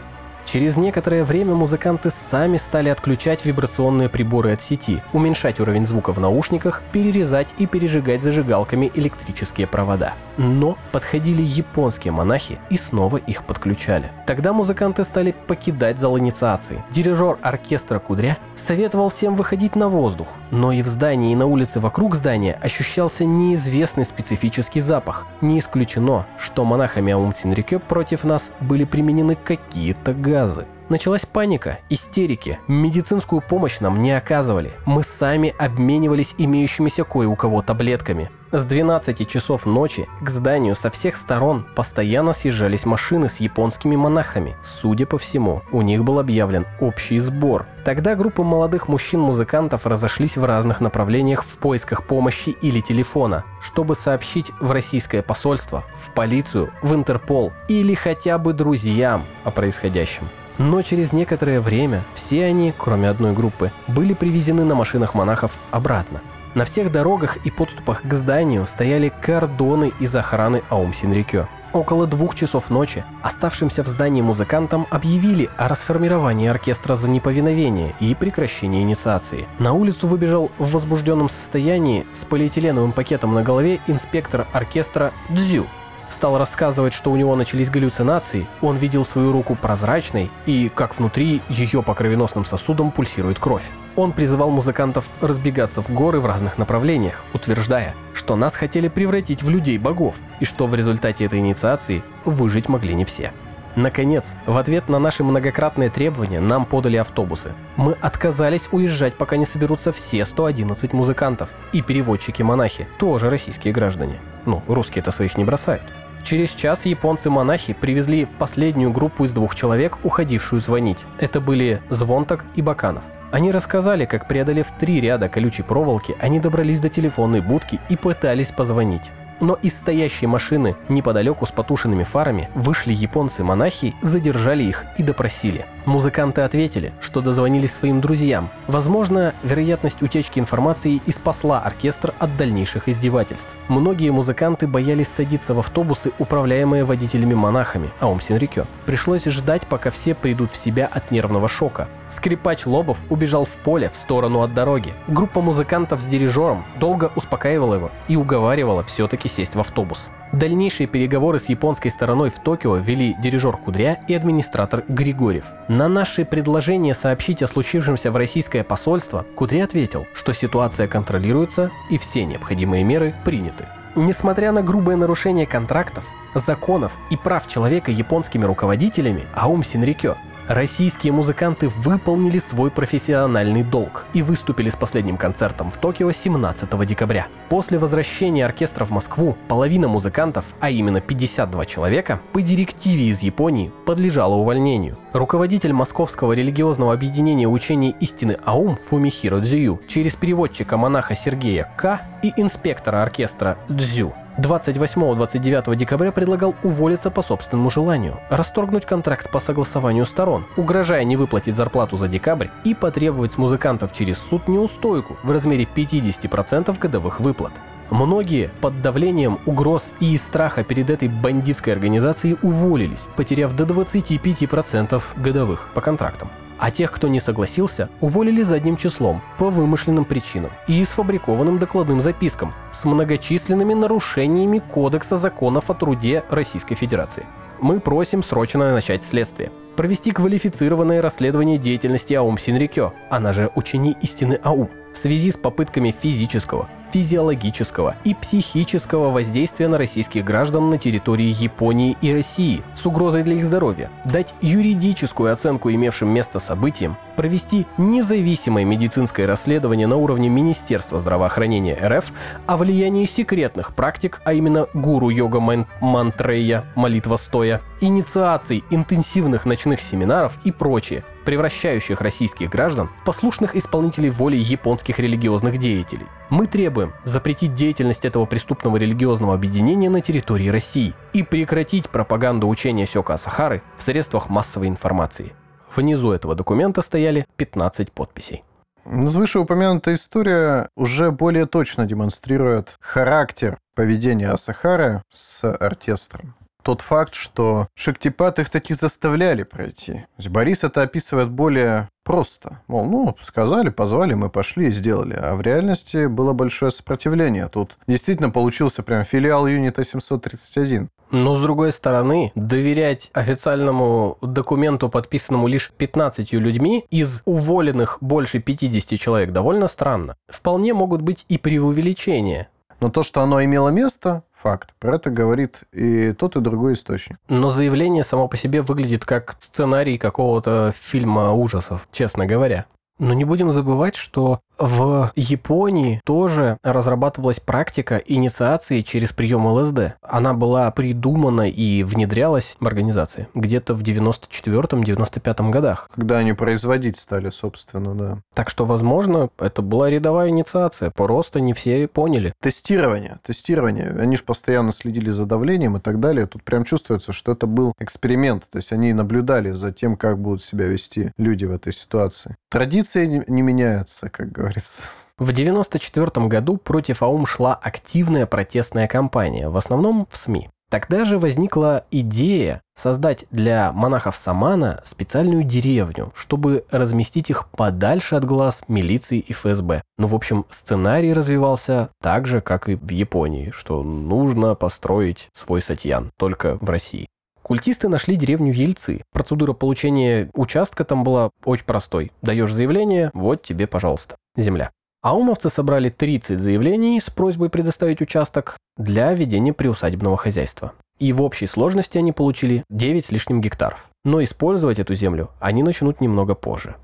[0.46, 6.20] Через некоторое время музыканты сами стали отключать вибрационные приборы от сети, уменьшать уровень звука в
[6.20, 10.14] наушниках, перерезать и пережигать зажигалками электрические провода.
[10.36, 14.12] Но подходили японские монахи и снова их подключали.
[14.24, 16.84] Тогда музыканты стали покидать зал инициации.
[16.90, 21.80] Дирижер оркестра Кудря советовал всем выходить на воздух, но и в здании, и на улице
[21.80, 25.26] вокруг здания ощущался неизвестный специфический запах.
[25.40, 30.66] Не исключено, что монахами Аум Цинрикё против нас были применены какие-то газы газы.
[30.90, 32.58] Началась паника, истерики.
[32.68, 34.72] Медицинскую помощь нам не оказывали.
[34.84, 38.30] Мы сами обменивались имеющимися кое у кого таблетками.
[38.56, 44.56] С 12 часов ночи к зданию со всех сторон постоянно съезжались машины с японскими монахами.
[44.64, 47.66] Судя по всему, у них был объявлен общий сбор.
[47.84, 54.50] Тогда группы молодых мужчин-музыкантов разошлись в разных направлениях в поисках помощи или телефона, чтобы сообщить
[54.58, 60.30] в российское посольство, в полицию, в Интерпол или хотя бы друзьям о происходящем.
[60.56, 66.22] Но через некоторое время все они, кроме одной группы, были привезены на машинах монахов обратно.
[66.56, 71.48] На всех дорогах и подступах к зданию стояли кордоны из охраны Аум Синрикё.
[71.74, 78.14] Около двух часов ночи оставшимся в здании музыкантам объявили о расформировании оркестра за неповиновение и
[78.14, 79.46] прекращении инициации.
[79.58, 85.66] На улицу выбежал в возбужденном состоянии с полиэтиленовым пакетом на голове инспектор оркестра Дзю,
[86.08, 91.42] стал рассказывать, что у него начались галлюцинации, он видел свою руку прозрачной и как внутри
[91.48, 93.64] ее по кровеносным сосудам пульсирует кровь.
[93.96, 99.48] Он призывал музыкантов разбегаться в горы в разных направлениях, утверждая, что нас хотели превратить в
[99.48, 103.32] людей-богов и что в результате этой инициации выжить могли не все.
[103.76, 107.52] Наконец, в ответ на наши многократные требования нам подали автобусы.
[107.76, 111.50] Мы отказались уезжать, пока не соберутся все 111 музыкантов.
[111.72, 114.18] И переводчики-монахи, тоже российские граждане.
[114.46, 115.82] Ну, русские-то своих не бросают.
[116.24, 121.04] Через час японцы-монахи привезли последнюю группу из двух человек, уходившую звонить.
[121.18, 123.04] Это были Звонтак и Баканов.
[123.30, 128.50] Они рассказали, как преодолев три ряда колючей проволоки, они добрались до телефонной будки и пытались
[128.50, 129.10] позвонить.
[129.40, 135.66] Но из стоящей машины неподалеку с потушенными фарами вышли японцы-монахи, задержали их и допросили.
[135.84, 138.48] Музыканты ответили, что дозвонились своим друзьям.
[138.66, 143.50] Возможно, вероятность утечки информации и спасла оркестр от дальнейших издевательств.
[143.68, 148.64] Многие музыканты боялись садиться в автобусы, управляемые водителями-монахами, Аум Синрикё.
[148.84, 151.88] Пришлось ждать, пока все придут в себя от нервного шока.
[152.08, 154.92] Скрипач Лобов убежал в поле в сторону от дороги.
[155.08, 160.10] Группа музыкантов с дирижером долго успокаивала его и уговаривала все-таки сесть в автобус.
[160.32, 165.46] Дальнейшие переговоры с японской стороной в Токио вели дирижер Кудря и администратор Григорьев.
[165.68, 171.98] На наши предложения сообщить о случившемся в российское посольство Кудря ответил, что ситуация контролируется и
[171.98, 173.66] все необходимые меры приняты.
[173.94, 176.04] Несмотря на грубое нарушение контрактов,
[176.34, 180.16] законов и прав человека японскими руководителями, Аум Синрикё
[180.48, 187.26] Российские музыканты выполнили свой профессиональный долг и выступили с последним концертом в Токио 17 декабря.
[187.48, 193.72] После возвращения оркестра в Москву половина музыкантов, а именно 52 человека, по директиве из Японии
[193.86, 194.96] подлежала увольнению.
[195.12, 202.32] Руководитель Московского религиозного объединения учения истины АУМ Фумихиро Дзюю через переводчика монаха Сергея К и
[202.36, 210.46] инспектора оркестра Дзю 28-29 декабря предлагал уволиться по собственному желанию, расторгнуть контракт по согласованию сторон,
[210.56, 215.64] угрожая не выплатить зарплату за декабрь и потребовать с музыкантов через суд неустойку в размере
[215.64, 217.52] 50% годовых выплат.
[217.90, 225.70] Многие под давлением угроз и страха перед этой бандитской организацией уволились, потеряв до 25% годовых
[225.72, 226.28] по контрактам.
[226.58, 232.54] А тех, кто не согласился, уволили задним числом, по вымышленным причинам и сфабрикованным докладным запискам
[232.72, 237.26] с многочисленными нарушениями Кодекса законов о труде Российской Федерации.
[237.60, 239.50] Мы просим срочно начать следствие.
[239.76, 245.94] Провести квалифицированное расследование деятельности АУМ Синрикё, она же учени истины АУМ, в связи с попытками
[245.96, 253.22] физического, физиологического и психического воздействия на российских граждан на территории Японии и России с угрозой
[253.22, 260.30] для их здоровья, дать юридическую оценку имевшим место событиям, провести независимое медицинское расследование на уровне
[260.30, 262.12] Министерства здравоохранения РФ
[262.46, 265.40] о влиянии секретных практик, а именно гуру йога
[265.80, 274.10] мантрея, молитва стоя, инициаций интенсивных ночных семинаров и прочее, превращающих российских граждан в послушных исполнителей
[274.10, 276.06] воли японских религиозных деятелей.
[276.30, 282.86] Мы требуем запретить деятельность этого преступного религиозного объединения на территории России и прекратить пропаганду учения
[282.86, 285.32] Сёка Сахары в средствах массовой информации.
[285.74, 288.44] Внизу этого документа стояли 15 подписей.
[288.84, 296.36] Ну, Вышеупомянутая история уже более точно демонстрирует характер поведения Асахара с оркестром
[296.66, 299.92] тот факт, что Шактипат их таки заставляли пройти.
[299.92, 302.60] То есть Борис это описывает более просто.
[302.66, 305.14] Мол, ну, сказали, позвали, мы пошли и сделали.
[305.14, 307.46] А в реальности было большое сопротивление.
[307.46, 310.88] Тут действительно получился прям филиал юнита 731.
[311.12, 318.98] Но, с другой стороны, доверять официальному документу, подписанному лишь 15 людьми, из уволенных больше 50
[318.98, 320.16] человек, довольно странно.
[320.28, 322.48] Вполне могут быть и преувеличения.
[322.80, 324.74] Но то, что оно имело место, факт.
[324.78, 327.18] Про это говорит и тот, и другой источник.
[327.28, 332.66] Но заявление само по себе выглядит как сценарий какого-то фильма ужасов, честно говоря.
[332.98, 339.96] Но не будем забывать, что в Японии тоже разрабатывалась практика инициации через прием ЛСД.
[340.00, 345.90] Она была придумана и внедрялась в организации где-то в 94-95 годах.
[345.94, 348.18] Когда они производить стали, собственно, да.
[348.34, 352.32] Так что, возможно, это была рядовая инициация, просто не все поняли.
[352.40, 353.94] Тестирование, тестирование.
[353.98, 356.26] Они же постоянно следили за давлением и так далее.
[356.26, 358.44] Тут прям чувствуется, что это был эксперимент.
[358.50, 362.36] То есть они наблюдали за тем, как будут себя вести люди в этой ситуации.
[362.56, 364.84] Традиции не меняются, как говорится.
[365.18, 370.48] В 1994 году против АУМ шла активная протестная кампания, в основном в СМИ.
[370.70, 378.24] Тогда же возникла идея создать для монахов Самана специальную деревню, чтобы разместить их подальше от
[378.24, 379.82] глаз милиции и ФСБ.
[379.98, 385.60] Ну, в общем, сценарий развивался так же, как и в Японии, что нужно построить свой
[385.60, 387.06] сатьян, только в России.
[387.46, 389.04] Культисты нашли деревню Ельцы.
[389.12, 392.10] Процедура получения участка там была очень простой.
[392.20, 394.72] Даешь заявление, вот тебе, пожалуйста, земля.
[395.00, 400.72] Аумовцы собрали 30 заявлений с просьбой предоставить участок для ведения приусадебного хозяйства.
[400.98, 403.90] И в общей сложности они получили 9 с лишним гектаров.
[404.04, 406.74] Но использовать эту землю они начнут немного позже.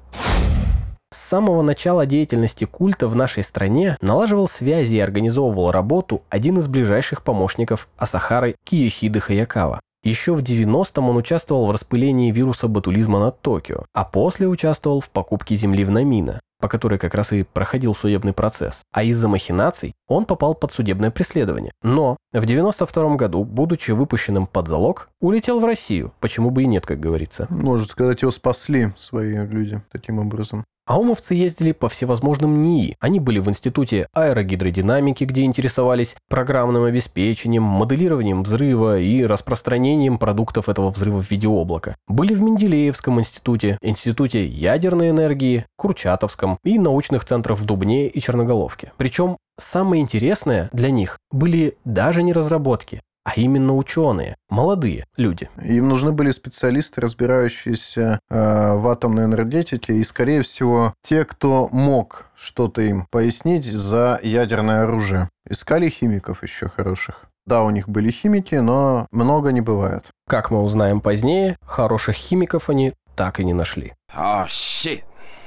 [1.10, 6.68] С самого начала деятельности культа в нашей стране налаживал связи и организовывал работу один из
[6.68, 9.80] ближайших помощников Асахары Киехиды Хаякава.
[10.04, 15.08] Еще в 90-м он участвовал в распылении вируса ботулизма над Токио, а после участвовал в
[15.10, 18.82] покупке земли в Намина, по которой как раз и проходил судебный процесс.
[18.92, 21.70] А из-за махинаций он попал под судебное преследование.
[21.84, 26.12] Но в 92 году, будучи выпущенным под залог, улетел в Россию.
[26.18, 27.46] Почему бы и нет, как говорится.
[27.48, 30.64] Можно сказать, его спасли свои люди таким образом.
[30.92, 32.96] Аумовцы ездили по всевозможным НИИ.
[33.00, 40.90] Они были в Институте аэрогидродинамики, где интересовались программным обеспечением, моделированием взрыва и распространением продуктов этого
[40.90, 41.96] взрыва в виде облака.
[42.08, 48.92] Были в Менделеевском институте, Институте ядерной энергии, Курчатовском и научных центрах в Дубне и Черноголовке.
[48.98, 55.48] Причем самое интересное для них были даже не разработки, а именно ученые, молодые люди.
[55.62, 62.26] Им нужны были специалисты, разбирающиеся э, в атомной энергетике, и, скорее всего, те, кто мог
[62.34, 65.28] что-то им пояснить за ядерное оружие.
[65.48, 67.26] Искали химиков еще хороших.
[67.46, 70.06] Да, у них были химики, но много не бывает.
[70.28, 73.92] Как мы узнаем позднее, хороших химиков они так и не нашли.
[74.16, 75.02] Oh, shit.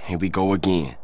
[0.10, 0.96] Here we go again.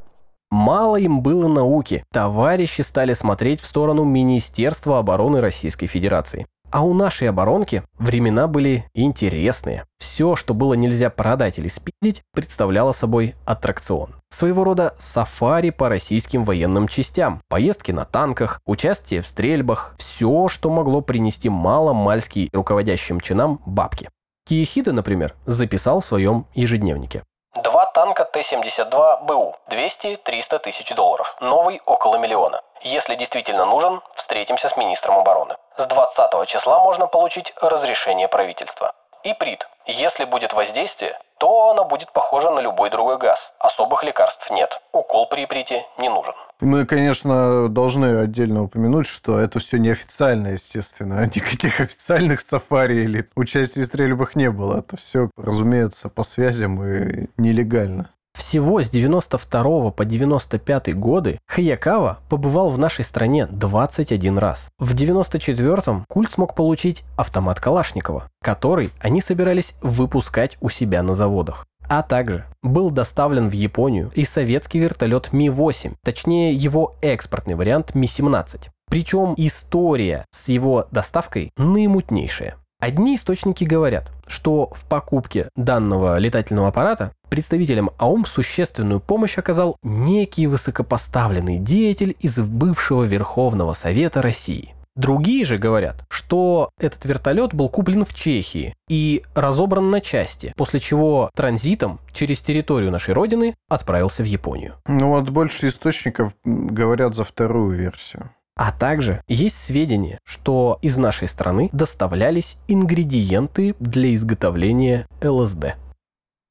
[0.52, 2.04] Мало им было науки.
[2.12, 6.46] Товарищи стали смотреть в сторону Министерства обороны Российской Федерации.
[6.72, 9.86] А у нашей оборонки времена были интересные.
[10.00, 14.16] Все, что было нельзя продать или спидить, представляло собой аттракцион.
[14.30, 20.70] Своего рода сафари по российским военным частям, поездки на танках, участие в стрельбах, все, что
[20.70, 24.10] могло принести мало-мальски руководящим чинам бабки.
[24.48, 27.24] Киехида, например, записал в своем ежедневнике.
[27.66, 32.62] Два танка Т-72 БУ, 200-300 тысяч долларов, новый около миллиона.
[32.82, 35.56] Если действительно нужен, встретимся с министром обороны.
[35.78, 38.94] С 20 числа можно получить разрешение правительства.
[39.24, 39.68] Иприт.
[39.86, 43.40] Если будет воздействие, то оно будет похоже на любой другой газ.
[43.60, 44.70] Особых лекарств нет.
[44.94, 46.34] Укол при иприте не нужен.
[46.60, 51.26] Мы, конечно, должны отдельно упомянуть, что это все неофициально, естественно.
[51.36, 54.80] Никаких официальных сафари или участия в стрельбах не было.
[54.80, 58.10] Это все, разумеется, по связям и нелегально.
[58.42, 64.72] Всего с 92 по 95 годы Хаякава побывал в нашей стране 21 раз.
[64.80, 71.68] В 94-м культ смог получить автомат Калашникова, который они собирались выпускать у себя на заводах.
[71.88, 78.70] А также был доставлен в Японию и советский вертолет Ми-8, точнее его экспортный вариант Ми-17.
[78.90, 82.58] Причем история с его доставкой наимутнейшая.
[82.82, 90.48] Одни источники говорят, что в покупке данного летательного аппарата представителям АУМ существенную помощь оказал некий
[90.48, 94.74] высокопоставленный деятель из бывшего Верховного Совета России.
[94.96, 100.80] Другие же говорят, что этот вертолет был куплен в Чехии и разобран на части, после
[100.80, 104.74] чего транзитом через территорию нашей родины отправился в Японию.
[104.88, 108.32] Ну вот больше источников говорят за вторую версию.
[108.62, 115.78] А также есть сведения, что из нашей страны доставлялись ингредиенты для изготовления ЛСД.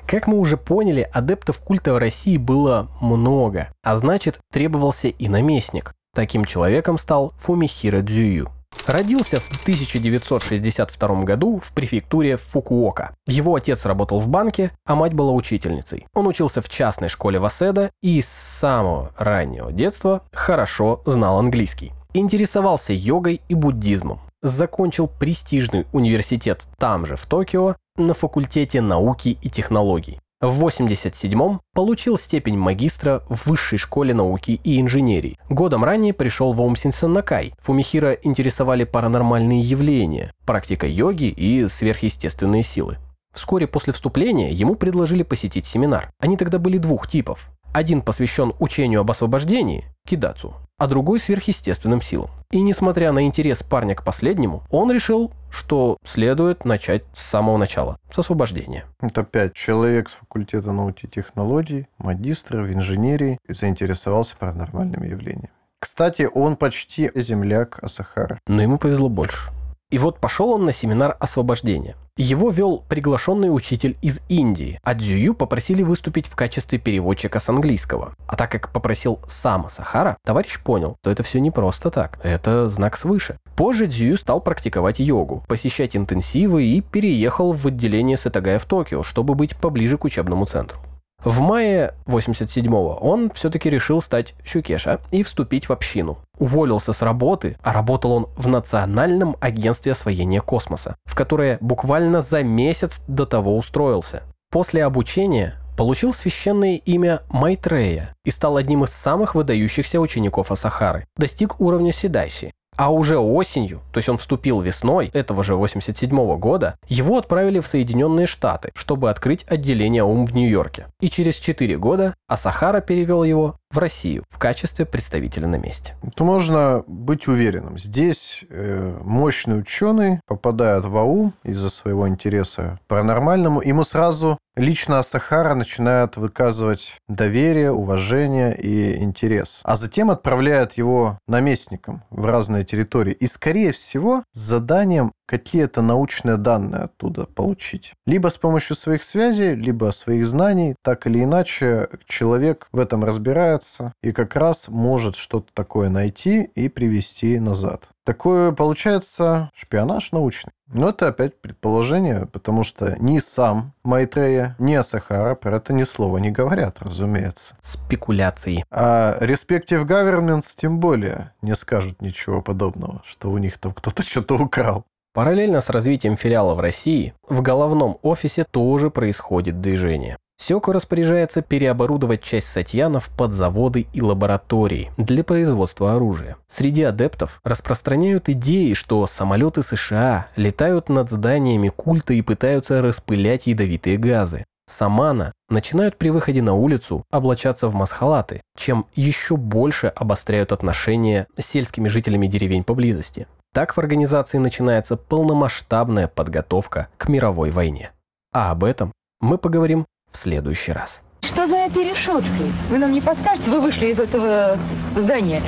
[0.09, 5.95] Как мы уже поняли, адептов культа в России было много, а значит требовался и наместник.
[6.13, 8.51] Таким человеком стал Фумихиро Дзюю.
[8.89, 13.15] Родился в 1962 году в префектуре Фукуока.
[13.29, 16.07] Его отец работал в банке, а мать была учительницей.
[16.15, 21.93] Он учился в частной школе Васеда и с самого раннего детства хорошо знал английский.
[22.13, 24.21] Интересовался йогой и буддизмом.
[24.43, 30.19] Закончил престижный университет там же, в Токио, на факультете науки и технологий.
[30.41, 35.39] В 87-м получил степень магистра в Высшей школе науки и инженерии.
[35.51, 37.53] Годом ранее пришел в Омсинсен Накай.
[37.61, 42.97] Фумихира интересовали паранормальные явления, практика йоги и сверхъестественные силы.
[43.35, 46.11] Вскоре после вступления ему предложили посетить семинар.
[46.19, 47.51] Они тогда были двух типов.
[47.73, 52.31] Один посвящен учению об освобождении, кидацу, а другой сверхъестественным силам.
[52.51, 57.99] И несмотря на интерес парня к последнему, он решил, что следует начать с самого начала,
[58.11, 58.87] с освобождения.
[58.99, 65.51] Это опять человек с факультета науки и технологий, магистр в инженерии, и заинтересовался паранормальными явлениями.
[65.79, 68.41] Кстати, он почти земляк Асахара.
[68.47, 69.51] Но ему повезло больше.
[69.91, 71.97] И вот пошел он на семинар освобождения.
[72.17, 78.15] Его вел приглашенный учитель из Индии, а Дзюю попросили выступить в качестве переводчика с английского.
[78.27, 82.69] А так как попросил сам Сахара, товарищ понял, что это все не просто так, это
[82.69, 83.39] знак свыше.
[83.57, 89.35] Позже Дзюю стал практиковать йогу, посещать интенсивы и переехал в отделение Сетагая в Токио, чтобы
[89.35, 90.79] быть поближе к учебному центру.
[91.25, 96.19] В мае 87-го он все-таки решил стать Сюкеша и вступить в общину.
[96.39, 102.43] Уволился с работы, а работал он в Национальном агентстве освоения космоса, в которое буквально за
[102.43, 104.23] месяц до того устроился.
[104.51, 111.07] После обучения получил священное имя Майтрея и стал одним из самых выдающихся учеников Асахары.
[111.17, 116.79] Достиг уровня Седайси, а уже осенью, то есть он вступил весной этого же 87 года,
[116.89, 120.87] его отправили в Соединенные Штаты, чтобы открыть отделение УМ в Нью-Йорке.
[120.99, 125.95] И через 4 года Асахара перевел его в Россию в качестве представителя на месте.
[126.17, 127.79] То можно быть уверенным.
[127.79, 133.63] Здесь э, мощный ученый попадает в АУ из-за своего интереса паранормальному.
[133.63, 139.61] Ему сразу лично Асахара начинает выказывать доверие, уважение и интерес.
[139.65, 143.13] А затем отправляет его наместником в разные территории.
[143.13, 147.93] И, скорее всего, с заданием какие-то научные данные оттуда получить.
[148.05, 150.75] Либо с помощью своих связей, либо своих знаний.
[150.83, 156.69] Так или иначе, человек в этом разбирается и как раз может что-то такое найти и
[156.69, 157.91] привести назад.
[158.05, 160.51] Такое получается шпионаж научный.
[160.73, 166.19] Но это опять предположение, потому что ни сам Майтрея, ни Асахара про это ни слова
[166.19, 167.57] не говорят, разумеется.
[167.61, 168.65] Спекуляции.
[168.71, 174.37] А Respective Governments тем более не скажут ничего подобного, что у них там кто-то что-то
[174.37, 174.85] украл.
[175.13, 180.19] Параллельно с развитием филиала в России, в головном офисе тоже происходит движение.
[180.41, 186.37] Сёко распоряжается переоборудовать часть сатьянов под заводы и лаборатории для производства оружия.
[186.49, 193.99] Среди адептов распространяют идеи, что самолеты США летают над зданиями культа и пытаются распылять ядовитые
[193.99, 194.45] газы.
[194.67, 201.45] Самана начинают при выходе на улицу облачаться в масхалаты, чем еще больше обостряют отношения с
[201.45, 203.27] сельскими жителями деревень поблизости.
[203.53, 207.93] Так в организации начинается полномасштабная подготовка к мировой войне.
[208.33, 211.03] А об этом мы поговорим в следующий раз.
[211.31, 212.53] Что за этой решеткой?
[212.71, 213.53] Вы нам не подскажете?
[213.53, 214.59] Вы вышли из этого
[214.97, 215.41] здания.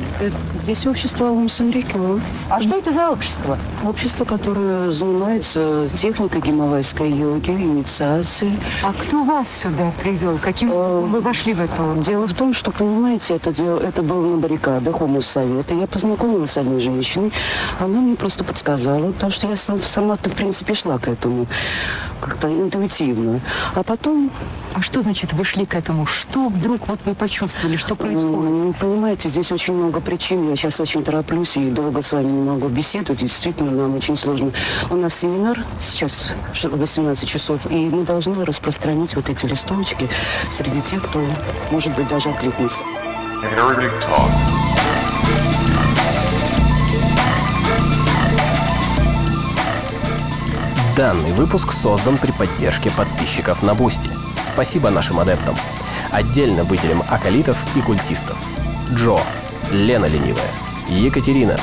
[0.62, 2.20] Здесь общество Умсенрикио.
[2.48, 3.58] А что это за общество?
[3.82, 8.56] Общество, которое занимается техникой гималайской йоги, инициацией.
[8.84, 10.38] А кто вас сюда привел?
[10.38, 11.94] Каким вы вошли в это?
[11.96, 15.74] Дело в том, что, понимаете, это, дело, это было на баррикадах у Моссовета.
[15.74, 17.32] Я познакомилась с одной женщиной.
[17.80, 21.48] Она мне просто подсказала, потому что я сама-то, в принципе, шла к этому
[22.20, 23.40] как-то интуитивно.
[23.74, 24.30] А потом...
[24.74, 26.04] А что значит вы шли к этому?
[26.04, 27.78] Что вдруг вот вы почувствовали?
[27.78, 28.30] Что происходит?
[28.30, 30.50] Ну, понимаете, здесь очень много причин.
[30.50, 33.20] Я сейчас очень тороплюсь и долго с вами не могу беседовать.
[33.20, 34.52] Действительно, нам очень сложно.
[34.90, 36.26] У нас семинар сейчас
[36.62, 40.10] в 18 часов, и мы должны распространить вот эти листочки
[40.50, 41.24] среди тех, кто,
[41.70, 42.82] может быть, даже откликнется.
[43.42, 45.01] HereticTalk.
[50.96, 54.10] Данный выпуск создан при поддержке подписчиков на Бусти.
[54.36, 55.56] Спасибо нашим адептам.
[56.10, 58.36] Отдельно выделим аколитов и культистов.
[58.90, 59.18] Джо,
[59.70, 60.50] Лена Ленивая,
[60.88, 61.56] Екатерина,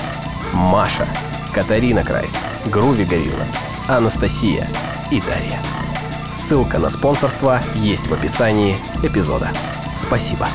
[0.52, 1.06] Маша,
[1.54, 3.46] Катарина Крайст, Груви Горилла,
[3.88, 4.68] Анастасия
[5.12, 5.60] и Дарья.
[6.32, 9.52] Ссылка на спонсорство есть в описании эпизода.
[9.96, 10.48] Спасибо.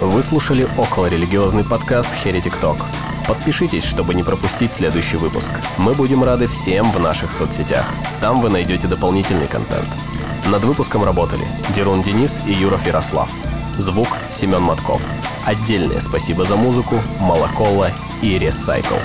[0.00, 2.82] Вы слушали околорелигиозный подкаст Heretic Talk.
[3.28, 5.50] Подпишитесь, чтобы не пропустить следующий выпуск.
[5.76, 7.84] Мы будем рады всем в наших соцсетях.
[8.22, 9.86] Там вы найдете дополнительный контент.
[10.46, 11.46] Над выпуском работали
[11.76, 13.28] Дерун Денис и Юров Ярослав.
[13.76, 15.02] Звук Семен Матков.
[15.44, 17.90] Отдельное спасибо за музыку Малакола
[18.22, 18.98] и Recycle.